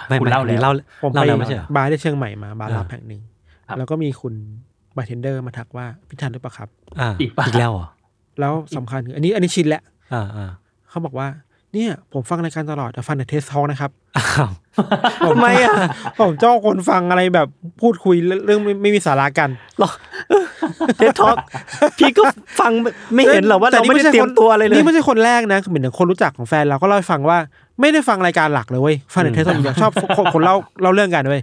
[0.09, 3.21] ไม่คุณไม่เล่าอันนี้แล้วเล่าผมเล่าไปแล้วไม่ใช่เหรอบาร์ที่เชียงใหม่มาบาร์ลับอ่าแห่งหนึ่ง
[3.69, 4.35] ครับแล้วก็มีคุณ
[4.97, 6.69] บาร์เทนเดอร์มาทักว่าพี่ทันหรือเปล่าครับ
[7.01, 7.87] อ่าอีกปะ อีกแล้วเหรอ
[8.41, 9.83] แล้วสำคัญคืออันนี้อันนี้ชินแล้ว
[10.15, 10.51] อ่าอ่า
[10.91, 11.29] เขาบอกว่า
[11.73, 14.51] เนี่ยผมฟังรายการตลอดแต่ฟังแต่ Trace Talk นะครับ อ้าว
[15.27, 15.75] ทำไมอะ
[16.19, 17.49] ผมจ้องคนฟังอะไรแบบ
[17.81, 19.91] พูดคุยเรื่องไม่ไม่มีสาระกัน หรอ
[20.97, 21.37] Trace Talk
[21.99, 22.23] พี่ก็
[22.61, 22.73] ฟัง
[23.15, 27.39] ไม่เห็นเหรอว่าแต่เรานี่ไม่ได้ใช่เตรียมตัวอะไรเลย นี่ไม่ใช่คนแรกนะคือเหมือนคนรู้จักของแฟนเราก็เล่าให้ฟังว่า
[27.81, 31.43] ไม่ได้ฟังรายการหลักเลยเว้ยฟังแต่ Trace Talk อย่างเดียวชอบคนคนเล่าเล่าเรื่องกันเว้ย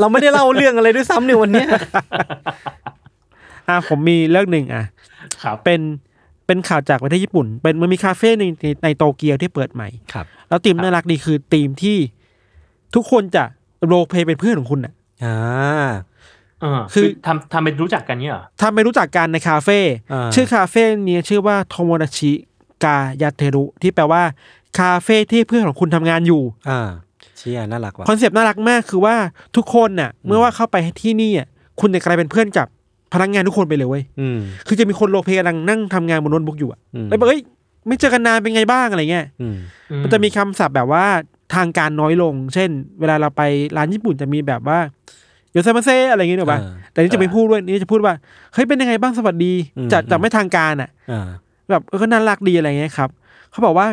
[0.00, 1.68] เราไม่ได้เล่าเรื่องอะไรด้วยซ้ำในวันเนี้ย
[3.70, 4.84] อะผมมีเรื่องหนึ่งอะ
[5.42, 5.80] ครับเป็น
[6.46, 11.96] เป็นข่าวจากประเทศญี่ปุ่น เป็นมันมีคาเฟ่ในในในโตเกียวที่เปิดใหม่ครับ แล้วธีมน่ารักดีคือธีมที่
[12.94, 13.44] ทุกคนจะ
[13.86, 14.92] roleplay เป็นเพื่อนของคุณอะ
[15.24, 15.36] อ่า
[16.60, 19.78] เออคือคือทำทำเป็นรู้จักกันเนี่ยเหรอถ้าไม่รู้จักกันในคาเฟ่
[20.12, 22.32] อ่าชื่อคาเฟ่เนี้ยชื่อว่าโทโมดาชิ
[22.84, 24.22] กายาเทรุที่แปลว่า
[24.78, 26.80] คาเฟ่ที่เพื่อนของคุณทำงานอยู่ อ่า
[27.38, 29.16] เชียน่ารักว่ะคอนเซปต์น่ารักมากคือว่า
[29.56, 31.48] ทุกคนน่ะ เมื่อว่าเข้าไปที่นี่อะ
[31.80, 32.66] คุณจะกลายเป็นเพื่อนกับ
[33.12, 37.42] พนักงานทุกคนไปเลยเว้ยอืมคือจะมีคน roleplay กำลังนั่งทำงานบนโน้ตบุ๊กอยู่อะอืมแล้วบอกเอ้ย
[37.88, 39.56] ไม่เจอกันนานเป็นไงบ้างอะไรเงี้ยอืม
[40.02, 41.04] มันจะมีคำศัพท์แบบว่า
[41.54, 42.70] ทางการน้อยลง เช่น
[43.00, 43.42] เวลาเราไป
[43.76, 44.78] ร้านญี่ปุ่นจะมีแบบว่า
[45.52, 48.14] いらっしゃいませอะไรอย่างเงี้ยหรอปะอ่าแต่นี่จะไม่พูดด้วยนี่จะพูดว่า
[48.54, 51.26] เฮ้ยเป็นยังไงบ้างสวัสดีอืมจะอืมจะไม่ทางการอะอ่า
[51.70, 53.10] แบบเออก็น่ารักดีอะไรเงี้ยครับ
[53.50, 53.86] เขาบอกว่า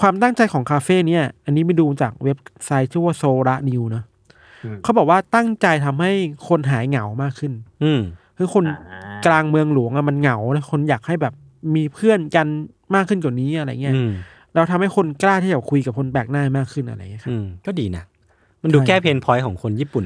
[0.00, 4.04] ความตั้งใจของคาเฟ่เนี่ย อันนี้ไปดูจากเว็บไซต์ชื่อว่าโซระนิวเนาะ
[4.64, 6.12] อืมเขาบอกว่าตั้งใจทำให้
[6.48, 7.52] คนหายเหงามากขึ้น
[7.82, 8.00] อืม
[8.38, 11.34] คือคนอ่ากลางเมืองหลวงอะมันเหงาแล้วคนอยากให้แบบ
[11.74, 12.46] มีเพื่อนกัน
[12.94, 14.10] มากขึ้นกว่านี้อะไรเงี้ยอืม
[14.54, 18.04] เราทำให้คนกล้าที่จะคุยกับคนแปลกหน้ามากขึ้นอะไรเงี้ยครับอืมก็ดีนะ
[18.62, 20.04] มันดูใช่แก้เพนพอยต์ของคนญี่ปุ่น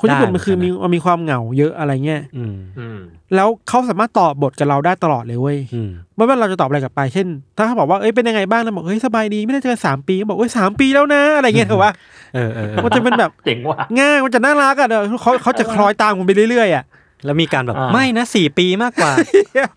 [0.00, 2.98] คนญี่ปุ่นได้มันคือเหมืมีอนกันนะมันมีความเหงาเยอะอะไรเงี้ยอืมอืม
[3.34, 11.92] แล้วเขาสามารถตอบบทกับเราได้ตลอดเลยเว้ยอืมไม่ว่าเราจะตอบอะไรกลับไป เช่น ถ้าเขาบอกว่าเอ้ยเป็นยังไงบ้างเราบอกเฮ้ยสบายดีไม่ได้เจอกันสามปีบอกเอ้ยสามปีแล้วนะ อะไรเงี้ยเถอะว่า
[12.34, 16.84] เออเออเออมันจะเป็นแบบเจ๋งว่ะง่ายมันจะน่ารักอะเดี๋ยวเขาเขาจะคล้อยตามคุณไปเรื่อยๆอะ
[17.24, 19.12] แล้วมีการแบบอ่าไม่นะสี่ปีมากกว่า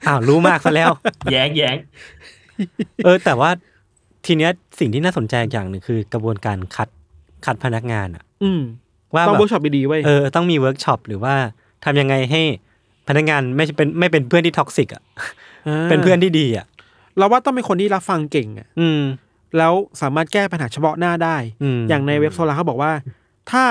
[0.07, 0.91] อ้าวรู้มากซะแล้ว
[1.31, 1.75] แย้งแย้ง
[3.03, 3.49] เออ แต่ว่า
[4.25, 6.89] ทีเนี้ยสิ่งที่น่าสนใจอย่างหนึ่งคือกระบวนการคัด
[7.45, 8.61] คัดพนักงานอะอืม
[9.13, 11.35] ว่าต้องแบเวิร์กช็อปดีๆเว้ยเออต้องมีเวิร์กช็อปหรือว่า
[11.85, 12.41] ทำยังไงให้
[13.07, 15.03] พนักงานไม่ใช่เป็นไม่เป็นเพื่อนที่ toxic อะ
[15.89, 16.65] เป็นเพื่อนที่ดีอะ
[17.17, 19.01] เราว่าต้องเป็นคนที่รับฟังเก่งอะอืม
[19.57, 22.91] แล้วสามารถแก้ปัญหาเฉพาะหน้าได้อืมอย่างในเว็บ Sora เขาบอกว่า
[23.51, 23.65] ถ้า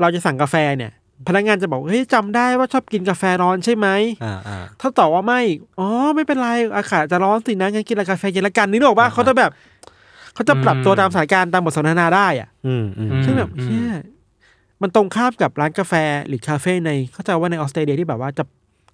[0.00, 0.92] เราจะสั่งกาแฟเนี่ย
[1.28, 3.88] พนักงานจะบอกเฮ้ยจำได้ว่าชอบกินกาแฟร้อนใช่ไหม
[4.24, 5.40] อ่าอ่าถ้าตอบว่าไม่
[5.78, 9.50] อ๋อไม่เป็นไรอากาศจะร้อนสินะงั้นกินกาแฟเย็นละกันนี่หรอกว่าอ่าเขาจะแบบ
[10.34, 13.86] เขาจะปรับตัวตามสถานการณ์ตามบทสนทนาได้อะอืมอืมซึ่งแบบอืมเชี่ย
[14.82, 15.94] มันตรงข้ามกับร้านกาแฟ
[16.26, 18.44] หรือคาเฟ่ในเข้าใจว่าในออสเตรเลียที่แบบว่าจะ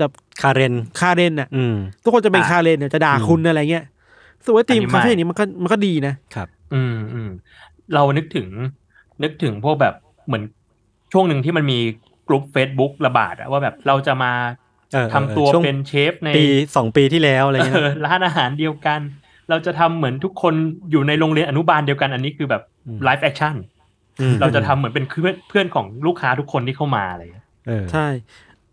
[0.01, 0.07] จะ
[0.43, 3.85] คาเรนคาเรนอะอืมทุกคนจะเป็นอ่าคาเรนเนี่ยจะด่าอืมคุณอะไรเงี้ย
[4.47, 7.31] สวยตีมอันนี้คาเฟ่ไม่นี้มันก็มันก็ดีนะครับ อืมอืม
[7.95, 8.47] เรานึกถึง
[9.23, 9.95] นึกถึงพวกแบบ
[10.27, 10.43] เหมือน
[11.13, 11.79] ช่วงหนึ่งที่มันมี
[12.29, 14.33] กลุ่ม Facebook ระบาดอะว่าแบบเราจะมา
[14.93, 19.01] เออทำตัวช่วงเป็นเชฟในปีสองปีที่แล้วอะไรเงี้ยเออร้านอาหารเดียวกัน
[19.51, 20.55] เราจะทำเหมือนทุกคน
[20.91, 23.55] อยู่ในโรงเรียนอนุบาลเดียวกันอันนี้คือแบบอืม live action
[24.21, 28.07] อืมเราจะทำเหมือนเป็นเพื่อนเพื่อนของลูกค้าทุกคนที่เข้ามาอะไรอย่างเงี้ยเออใช่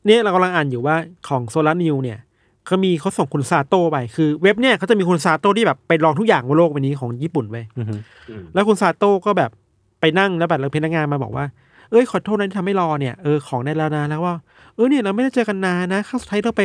[0.05, 0.95] เนี่ยเรากำลังอ่านอยู่ว่า
[1.27, 2.19] ของ SoraNews เนี่ย
[2.65, 7.85] เขามีเขาส่งคุณซาโต้ไป คือเว็บเนี่ยเขาจะมีคุณซาโต้ที่แบบไปลองทุกอย่างบนโลกใบนี้ของญี่ปุ่นไปอืม
[8.29, 9.51] อืมแล้วคุณซาโต้ก็แบบ
[9.99, 11.45] ไปนั่งแล้วแบบเราพนักงานมาบอกว่า
[11.91, 14.35] เอ้ยขอโทษนะที่ทำให้รอเนี่ยเออของได้แล้วนะแล้วว่า
[14.75, 16.63] เออเนี่ยเราไม่ได้เจอกันนานนะครั้งสุดท้ายเราไป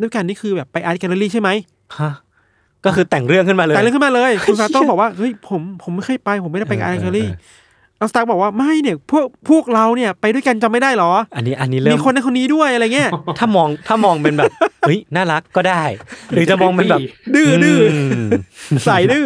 [0.00, 1.48] ด้วยกันนี่คือแบบไป art gallery ใช่ไหม
[1.98, 2.12] ฮะ
[2.84, 7.68] ก็คือแต่งเรื่องขึ้นมาเลยแต่เรื่องขึ้นมาเลยคุณซาโต้บอกว่าเฮ้ยผมผมไม่เคยไป ผมไม่ได้ไป art gallery เออเออ
[8.00, 15.82] แล้ว staff บอกว่าไม่เนี่ยพวกพวกเราเนี่ยไปด้วยกันจำไม่ได้หรอ อันนี้อันนี้เริ่มมีคนในนคนนี้ด้วยอะไรเงี้ยถ้ามองถ้ามองเป็นแบบเฮ้ยน่ารักก็ได้
[16.30, 17.00] หรือจะมองเป็นแบบ
[17.34, 17.78] ดื้อดื้อ
[18.74, 19.24] มใส่ดื้อ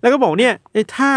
[0.00, 1.10] แล้วก็บอกเนี่ยเอ้ยถ้า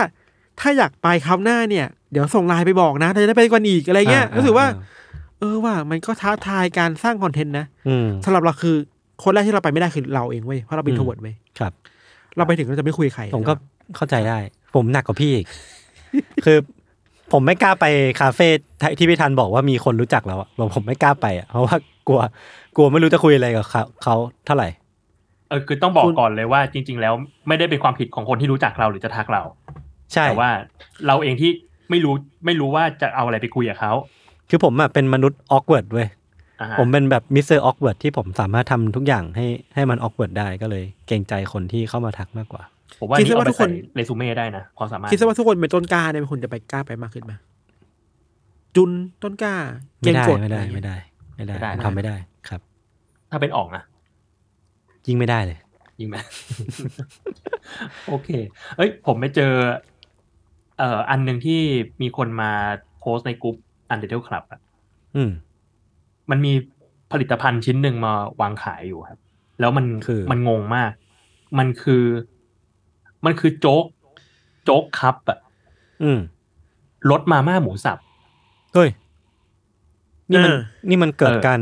[0.60, 4.98] ถ้าอยากไปคราวหน้าเนี่ย เดี๋ยวส่งไลน์ไปบอกนะถ้าจะได้ไปกันอีกอะไรเงี้ยอ่ารู้สึกว่าอ่า
[5.40, 8.76] เออว่ามันก็ท้าทายการสร้างคอนเทนต์นะอืมสำหรับเราคือ
[9.24, 11.72] คนแรกที่เราไปไม่ได้คือเราเองเว้ยเพราะเราเป็นอืมทวดเว้ยครับ
[12.38, 13.54] เราไปถึงเราจะไม่คุยกับใครผมก็
[13.96, 14.38] เข้าใจได้
[14.76, 15.46] ผมหนักกว่าพี่อีก
[16.46, 16.58] คือ
[17.32, 17.86] ผมไม่กล้าไป
[18.22, 18.48] คาเฟ่
[18.98, 21.76] ที่พี่ทันบอกว่ามีคนรู้จักแล้วอะบอกผมไม่กล้าไปอะเพราะว่า
[22.08, 22.20] กลัว
[22.76, 24.70] กลัวไม่รู้จะคุยอะไรกับเขาเขาเท่าไหร่
[25.50, 27.14] เออคือต้องบอกคุณก่อนเลยว่าจริง ๆ แล้ว
[27.48, 29.89] ไม่ได้เป็นความผิดของคนที่รู้จักเราหรือจะทักเราใช่
[30.28, 30.52] แต่ว่า
[31.08, 31.52] เราเองที่
[31.90, 32.14] ไม่รู้
[32.46, 33.94] ไม่รู้ว่าจะเอาอะไรไปคุยกับเขา
[34.50, 36.08] คือผมอะเป็นมนุษย์ออกเวิร์ดเว้ย
[36.62, 42.64] อ่าฮะผมเป็นแบบมิสเตอร์ออกเวิร์ดที่ผมสามารถทำทุกอย่างให้ให้มันออกเวิร์ดได้ก็เลย เกรงใจคนที่เข้ามาทักมากกว่า
[43.00, 47.34] ผมว่าคิดนี่ซะเอาว่าไปทุกคนใส่เรซูเม่ได้นะความสามารถคิดซะว่าทุกคนเป็นต้นกล้าเนี่ยคุณจะไปกล้าไปมากขึ้นไหม
[48.76, 48.92] จุน
[49.24, 49.56] ต้นกล้า
[50.02, 50.98] เกไม่งได้กดไม่ได้อะรไม่เงี้ยได้
[51.36, 52.16] ไม่ได้ ไม่ได้ผมทำไม่ได้
[52.50, 52.62] ครับ
[53.32, 53.84] ถ้าเป็นอ่องนะ
[55.08, 55.58] ยิ่งไม่ได้เลย
[56.00, 56.16] ยิงไหม
[58.08, 58.30] โอเค
[58.78, 59.52] เอ้ย ผมไปเจอ
[60.80, 61.62] เอ่ออันหนึ่งที่
[62.02, 62.52] มีคนมา
[63.00, 63.56] โพสต์ในกลุ่ม
[63.92, 64.62] Untitled Club อะ
[65.16, 65.32] อืม
[66.30, 66.54] มันมี
[67.12, 69.20] ผลิตภัณฑ์ชิ้นหนึ่งมาวางขายอยู่ครับ
[69.60, 70.92] แล้วมันคือมันงงมาก
[71.60, 72.04] มันคือ
[73.26, 73.86] มันคือโจ๊ก
[74.64, 75.40] โจ๊กคัพอะ
[76.04, 76.20] อืม
[77.12, 77.98] รสมาม่าหมูสับ
[78.74, 78.90] เฮ้ย
[80.30, 81.62] นี่มันเออนี่มันเกิดเออการ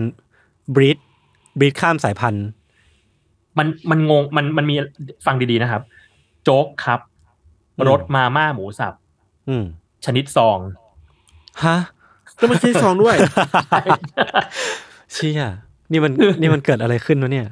[0.75, 0.97] บรีด
[1.59, 2.45] บรีดข้ามสายพันธุ์
[3.57, 4.75] มันมันงงมันมันมี
[5.25, 5.83] ฟังดีๆนะครับ
[6.43, 6.99] โจ๊กคัพ
[7.77, 9.06] อืมรสมาม่าหมูสับอืม
[10.05, 10.59] ชนิดซอง
[11.65, 11.77] ฮะ
[12.37, 13.15] แล้วมันใช้ซองด้วย
[15.13, 15.41] เชี่ย
[15.91, 17.47] นี่มันนี่มันเกิดอะไรขึ้นวะเนี่ย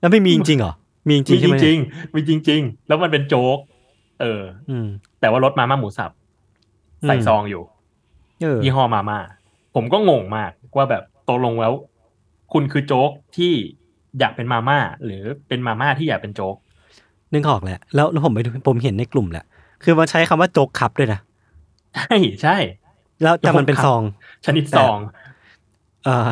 [0.00, 0.74] แล้วไม่มีจริงๆเหรอ
[1.08, 3.58] มีจริมีงๆใช่จไหมริงๆมีจริง ๆ แล้วมันเป็นโจ๊ก
[4.20, 4.86] เออ อืม
[5.20, 6.10] แต่ว่ารสมาม่าหมูสับ
[7.02, 7.62] อืมใส่ซองอยู่
[8.42, 9.18] เออยี่ห้อมาม่า
[9.74, 11.72] ผมก็งงมากว่าแบบตกลงแล้ว
[12.52, 13.52] คุณคือโจ๊กที่
[14.18, 16.56] อยากเป็นมาม่าหรือเป็นมาม่าที่อยากเป็นโจ๊ก
[17.32, 19.44] นึกออกแหละแล้วแล้วผมไปดูผมเห็นในกลุ่มแหละ
[19.82, 21.20] คือมันใช้คำว่าโจ๊กคัพด้วยนะ
[21.96, 22.56] ใช่ใช่
[23.22, 24.02] แล้วแต่มันเป็นโจ๊กคัพซอง
[24.46, 24.98] ชนิดซอง
[26.04, 26.30] เออ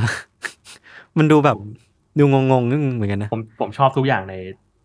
[1.18, 1.56] มันดูแบบ
[2.18, 4.34] ดูงงๆนึงเหมือนกันนะผมผมชอบทุกอย่างใน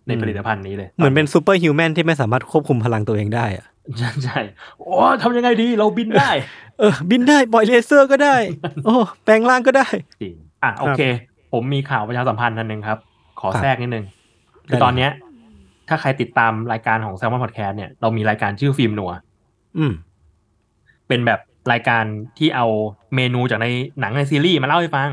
[0.07, 3.65] ในอืมผลิตภัณฑ์นี้เลย เหมือนเป็น superhuman ที่ไม่สามารถควบคุมพลังตัวเองได้อะ
[3.97, 4.39] ใช่ใช่
[4.79, 6.29] โอ้ทำยังไงดี เราบินได้
[6.79, 8.35] เออ บินได้ปล่อยเลเซอร์ก็ได้
[8.85, 9.87] โอ้แปลงร่างก็ได้
[10.21, 11.01] จริงอะโอเค
[11.53, 12.97] ผมมีข่าวประชาสัมพันธ์อันหนึ่งครับ
[13.39, 14.05] ขอครับแทรกนิดนึง
[14.67, 15.11] ได้คือตอนเนี้ย
[15.89, 19.11] ถ้าใครติดตามรายการของ Salmon Podcast เนี่ยเรามีรายการชื่อฟิล์มนัว
[19.77, 19.93] อืม
[21.07, 21.39] เป็นแบบ
[21.71, 22.03] รายการ
[22.37, 22.67] ที่เอา
[23.15, 23.67] เมนูจากใน
[23.99, 25.09] หนังในซีรีส์มาเล่าให้ฟัง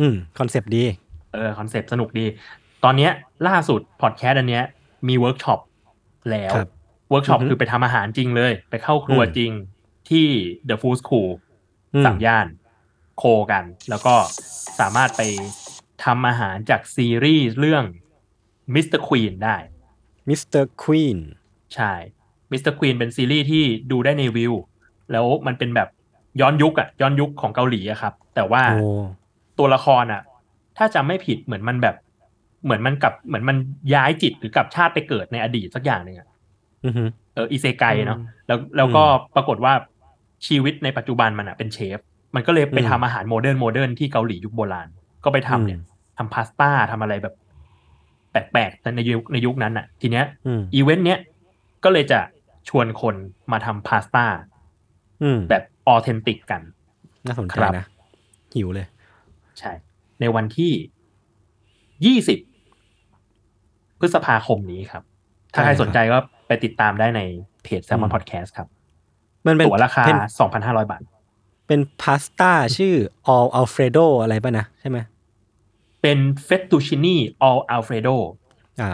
[0.00, 0.84] อืมคอนเซปต์ดี
[1.32, 2.26] เออคอนเซปต์สนุกดี
[2.84, 3.12] ตอนเนี้ย
[3.48, 4.64] ล่าสุดพอดแคสต์อันเนี้ย
[5.08, 5.60] มีเวิร์กช็อป
[6.30, 6.68] แล้วครับ
[7.10, 9.52] เวิร์กช็อปอือฮึคือไปทำอาหารจริงเลย ไปเข้าครัวอืมจริง
[10.10, 10.26] ที่
[10.68, 11.30] The Food School
[11.94, 12.46] อืมสามย่าน
[13.18, 14.14] โคกัน แล้วก็
[14.80, 15.22] สามารถไป
[16.04, 17.84] ทำอาหารจากซีรีส์เรื่อง
[18.74, 19.00] Mr.
[19.08, 19.56] Queen ได้
[20.28, 20.64] Mr.
[20.64, 21.18] Queen
[21.74, 21.92] ใช่
[22.52, 22.74] Mr.
[22.78, 24.52] Queen เป็นซีรีส์ที่ดูได้ในวิว
[25.12, 25.88] แล้วมันเป็นแบบ
[26.40, 28.88] ย้อนยุคอะย้อนยุคของเกาหลีอะครับ แต่ว่าโอ้
[29.58, 30.22] ตัวละครอะ
[30.78, 31.96] ถ้าจำไม่ผิดเหมือนมันแบบ
[32.64, 33.56] เหมือนมันกลับเหมือนมัน
[33.94, 36.28] ย้ายจิตหรือกลับชาติไปเกิดในอดีตสักอย่างหนึ่งอะ
[36.84, 39.72] อือฮึเออ isekai เนาะอืมแล้วแล้วก็อืมปรากฏว่า
[40.46, 41.98] ชีวิตในปัจจุบันมันอะเป็นเชฟ
[42.34, 44.88] มันก็เลยไปอืมทำอาหาร modern modern ที่เกาหลียุคโบราณ
[45.24, 47.34] ก็ไปทำเนี่ยอืมทำพาสต้าทำอะไรแบบ
[48.34, 51.18] แปลกๆในยุคในยุคนั้นอะทีเนี้ยอืมอีเวนต์เนี้ย
[51.84, 52.20] ก็เลยจะ
[52.68, 53.14] ชวนคน
[53.52, 54.24] มาทำพาสต้า
[55.22, 56.62] อืมแบบ authentic กัน
[57.26, 57.86] น่าสนใจครับนะ
[58.54, 58.86] หิวเลย
[59.58, 59.72] ใช่
[60.20, 60.72] ในวันที่
[62.06, 62.38] ยี่สิบ
[64.00, 65.02] พฤษภาคมนี้ครับ
[65.52, 67.20] ถ้าใครได้ครับสนใจก็ไปติดตามได้ใน
[67.62, 68.68] เพจอื Salmon ม Podcast ครับ
[69.46, 70.20] มันเป็นตั๋วราคาเป็น
[70.54, 71.02] 2,500บาท
[71.68, 72.94] เป็นพาสต้าชื่อ
[73.34, 74.98] all'Alfredo อะไรป่ะนะ ใช่ไหม
[76.04, 78.08] เป็นเฟตตูชินี่ all'Alfredo
[78.82, 78.90] อ่า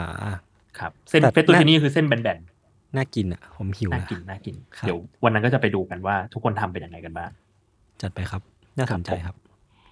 [0.79, 2.41] ครับเส้นแต่เฟตตูชินี่คือเส้นแบน
[2.97, 7.31] น่ากินอะ ผมหิวๆน่าละกินน่ากิน ครับ เดี๋ยววันนั้นก็จะไปดูกันว่าทุกคนทำเป็นยังไงกันบ้าง
[8.01, 8.43] จัดไปครับ
[8.79, 9.37] น่าสนใจครับ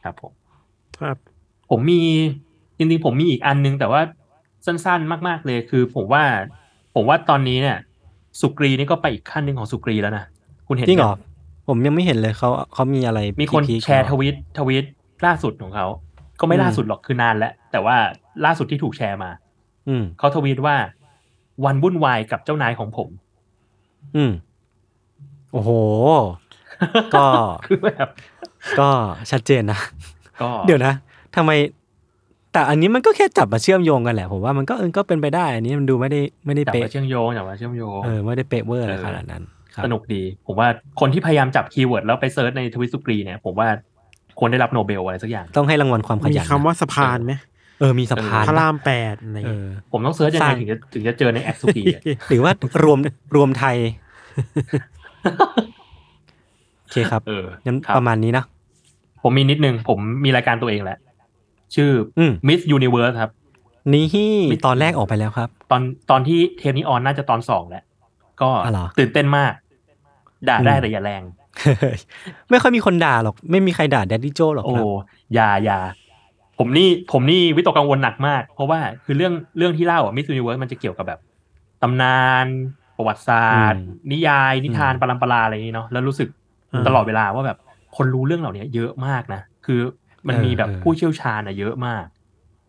[0.05, 0.33] ครับผม
[1.01, 1.17] ครับ
[1.71, 2.01] ผมมี
[2.79, 4.01] จริงๆผมมีอีกอันนึง แต่ว่า
[4.67, 6.25] สั้นๆมากๆเลยคือผมว่า
[6.95, 7.79] ผมว่าตอนนี้เนี่ย
[8.41, 10.25] สุกรีนี่ก็ไปอีกขั้นหนึ่งของสุกรีแล้วนะ
[10.67, 14.85] คุณเห็นจริงเหรอยังผมยังไม่เห็นเลยเขาเขามีอะไรมีคนพีคๆแชร์เหทรอวิตทวิต
[15.27, 15.87] ล่าสุดของเขา
[16.41, 17.97] ก็ไม่อืมล่าสุดหรอกคือนานแล้ว แต่ว่า
[18.45, 19.31] ล่าสุดที่ถูกแชร์มา
[19.89, 20.77] อืมเขาทวีตว่า
[21.65, 23.09] วันวุ่นวายกับเจ้านายของผม
[24.17, 24.33] อืม
[25.53, 25.71] โอ้โห
[27.15, 27.27] ก็
[27.67, 28.09] คือแบบ
[28.81, 28.89] ก็
[29.31, 29.81] ชัดเจนนะ
[30.43, 30.93] ก็เดี๋ยวนะ
[31.37, 31.51] ทำไม
[32.53, 39.43] แต่อันนี้มันก็แค่จับมาเชื่อมโยงกันแหละผมว่ามันก็เออก็เป็นไปได้ อันนี้มันดูไม่ได้ไม่ได้จับเป๊ะมาเชื่อมโยงจับมาเชื่อมโยงเออไม่ได้เป๊ะเวอร์อะไรเออขนาดนั้น
[39.75, 40.69] ครับสนุกดี ผมว่า
[41.01, 43.69] คนที่พยายามจับคีย์เวิร์ดแล้วไปเซิร์ชในทวิตสุกรีเนี่ยผมว่า
[44.39, 47.33] ควรได้รับโนเบลอะไรสักอย่าง ต้องให้รางวัลความขมียันคำว่าสะพานไหม
[47.81, 52.53] เออมีสะพานพระรามแปดอะไรเอเงี้ยอผมต้องเซิร์ชยังสไงร้างถึงจะถึงจะเจอในแอปสุกรีอะหรือว่า
[52.85, 52.99] รวม
[53.37, 53.77] รวมไทย
[56.83, 58.45] โอเคครับเอองั้นครับประมาณนี้นะ
[59.23, 60.99] ผมมีนิดนึง ผมมีรายการตัวเองแหละ
[61.75, 63.31] ชื่ออม Miss Universe ครับ
[63.93, 64.05] นี่
[64.53, 67.85] มิตอนแรกออกไปแล้วครับ ตอนตอนที่เทปนี้ออนน่าจะตอนสองแล้ว
[68.43, 69.53] ก็อ๋อเหรอตื่นเต้นมาก
[70.49, 71.23] ด่าได้อืมแต่อย่าแรง
[72.51, 74.87] ไม่ค่อยมีคนด่าหรอก ไม่มีใครด่าแดดดี้โจหรอกโอ้ครับ
[75.35, 75.79] อย่าอย่า
[76.59, 81.21] ผมนี่ผมนี่วิตกกังวลหนักมาก เพราะว่าคือเรื่องเรื่องที่เล่าอะมิส s ูนิเวิร์สมันจะเกี่ยวกับแบบ
[81.83, 82.47] ตำนาน
[82.97, 86.29] ประวัติศาสตร์อืมนิยาย นิทานอืมปรัมปราอะไรอย่างนี้เนาะแล้วรู้สึก
[86.73, 87.59] อ่าตลอดเวลาว่าแบบ
[87.97, 89.81] คนรู้เรื่องเหล่านี้เยอะมากนะคือ
[90.29, 92.05] มันมีแบบผู้เชี่ยวชาญอะเยอะมาก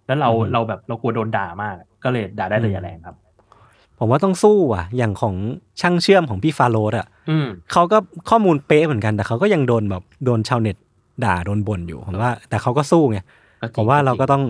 [0.07, 3.15] แล้วเราเราแบบเรากลัวโดนด่ามาก ก็เลยด่าได้แต่อย่าแรงครับ
[3.99, 5.35] ผมว่าต้องสู้อะ อย่างของ
[5.81, 7.18] ช่างเชื่อมของพี่ฟาโรสอะอืม
[7.71, 7.97] เขาก็
[8.29, 10.77] ข้อมูลเป๊ะเหมือนกันแต่เขาก็ยังโดนแบบโดนชาวเน็ต
[11.25, 13.19] ด่าโดนบ่นอยู่ผมว่า แต่เขาก็สู้ไง
[13.61, 14.43] ก็จริงผมว่าเราก็ก็จริงต้อง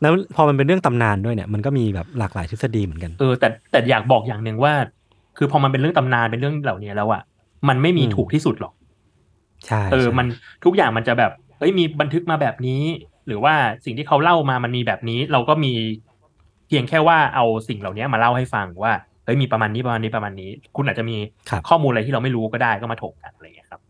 [0.00, 4.72] แล้วพอมันเป็นเรื่องตำนานด้วยเนี่ยมันก็มีแบบหลากหลายทฤษฎีเหมือนกันเออแต่แต่อยากบอกอย่างหนึ่งว่า
[5.38, 7.22] คือพอมันเป็นเรื่องตำนานเป็นเรื่องเหล่านี้แล้วอะ
[7.68, 8.72] มันไม่มีอืมถูกที่สุดหรอก
[9.66, 10.26] ใช่เออใช่มัน
[10.64, 12.82] ทุกอย่างมันจะแบบเอ้ยมีบันทึกมาแบบนี้
[13.26, 15.72] หรือว่าสิ่งที่เขาเล่ามามันมีแบบนี้ เราก็มี
[16.68, 18.92] เพียงแค่ว่าเอาสิ่งเหล่านี้มาเล่าให้ฟังว่า
[19.24, 21.16] เฮ้ยมีประมาณนี้ประมาณนี้ประมาณนี้ คุณอาจจะมี
[21.50, 23.80] ครับข้อมูลอะไรที่เราไม่รู้ก็ได้ก็มาถกกันอะไรอย่างเงี้ยครับ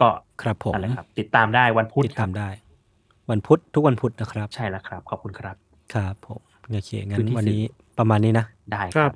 [0.00, 0.08] ก็
[0.42, 2.48] ครับผมนั่นแหละครับ ติดตามได้วันพุธติดครัตาบมได้
[3.30, 5.56] วันพุธทุกวันพุธนะครับ ใช่แล้วครับ ขอบคุณครับ
[5.94, 6.40] ครับผม
[6.72, 7.62] โอเคงั้คืนอที่วันนี้
[7.98, 9.14] ประมาณนี้นะ ได้คครัรับบ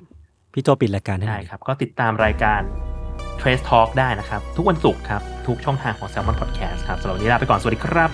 [0.53, 2.61] พี่โจปิดรายการให้หได้น่อยครับ ก็ติดตามรายการ
[3.39, 8.09] Trace Talk ได้นะครับ ทุกวันศุกร์ครับ ทุกช่องทางของ Salmon Podcast ครับสำหรับวันนี้ลาไปก่อนสวัสดีครับ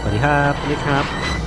[0.00, 1.45] สวัสดีครับนี่ครับ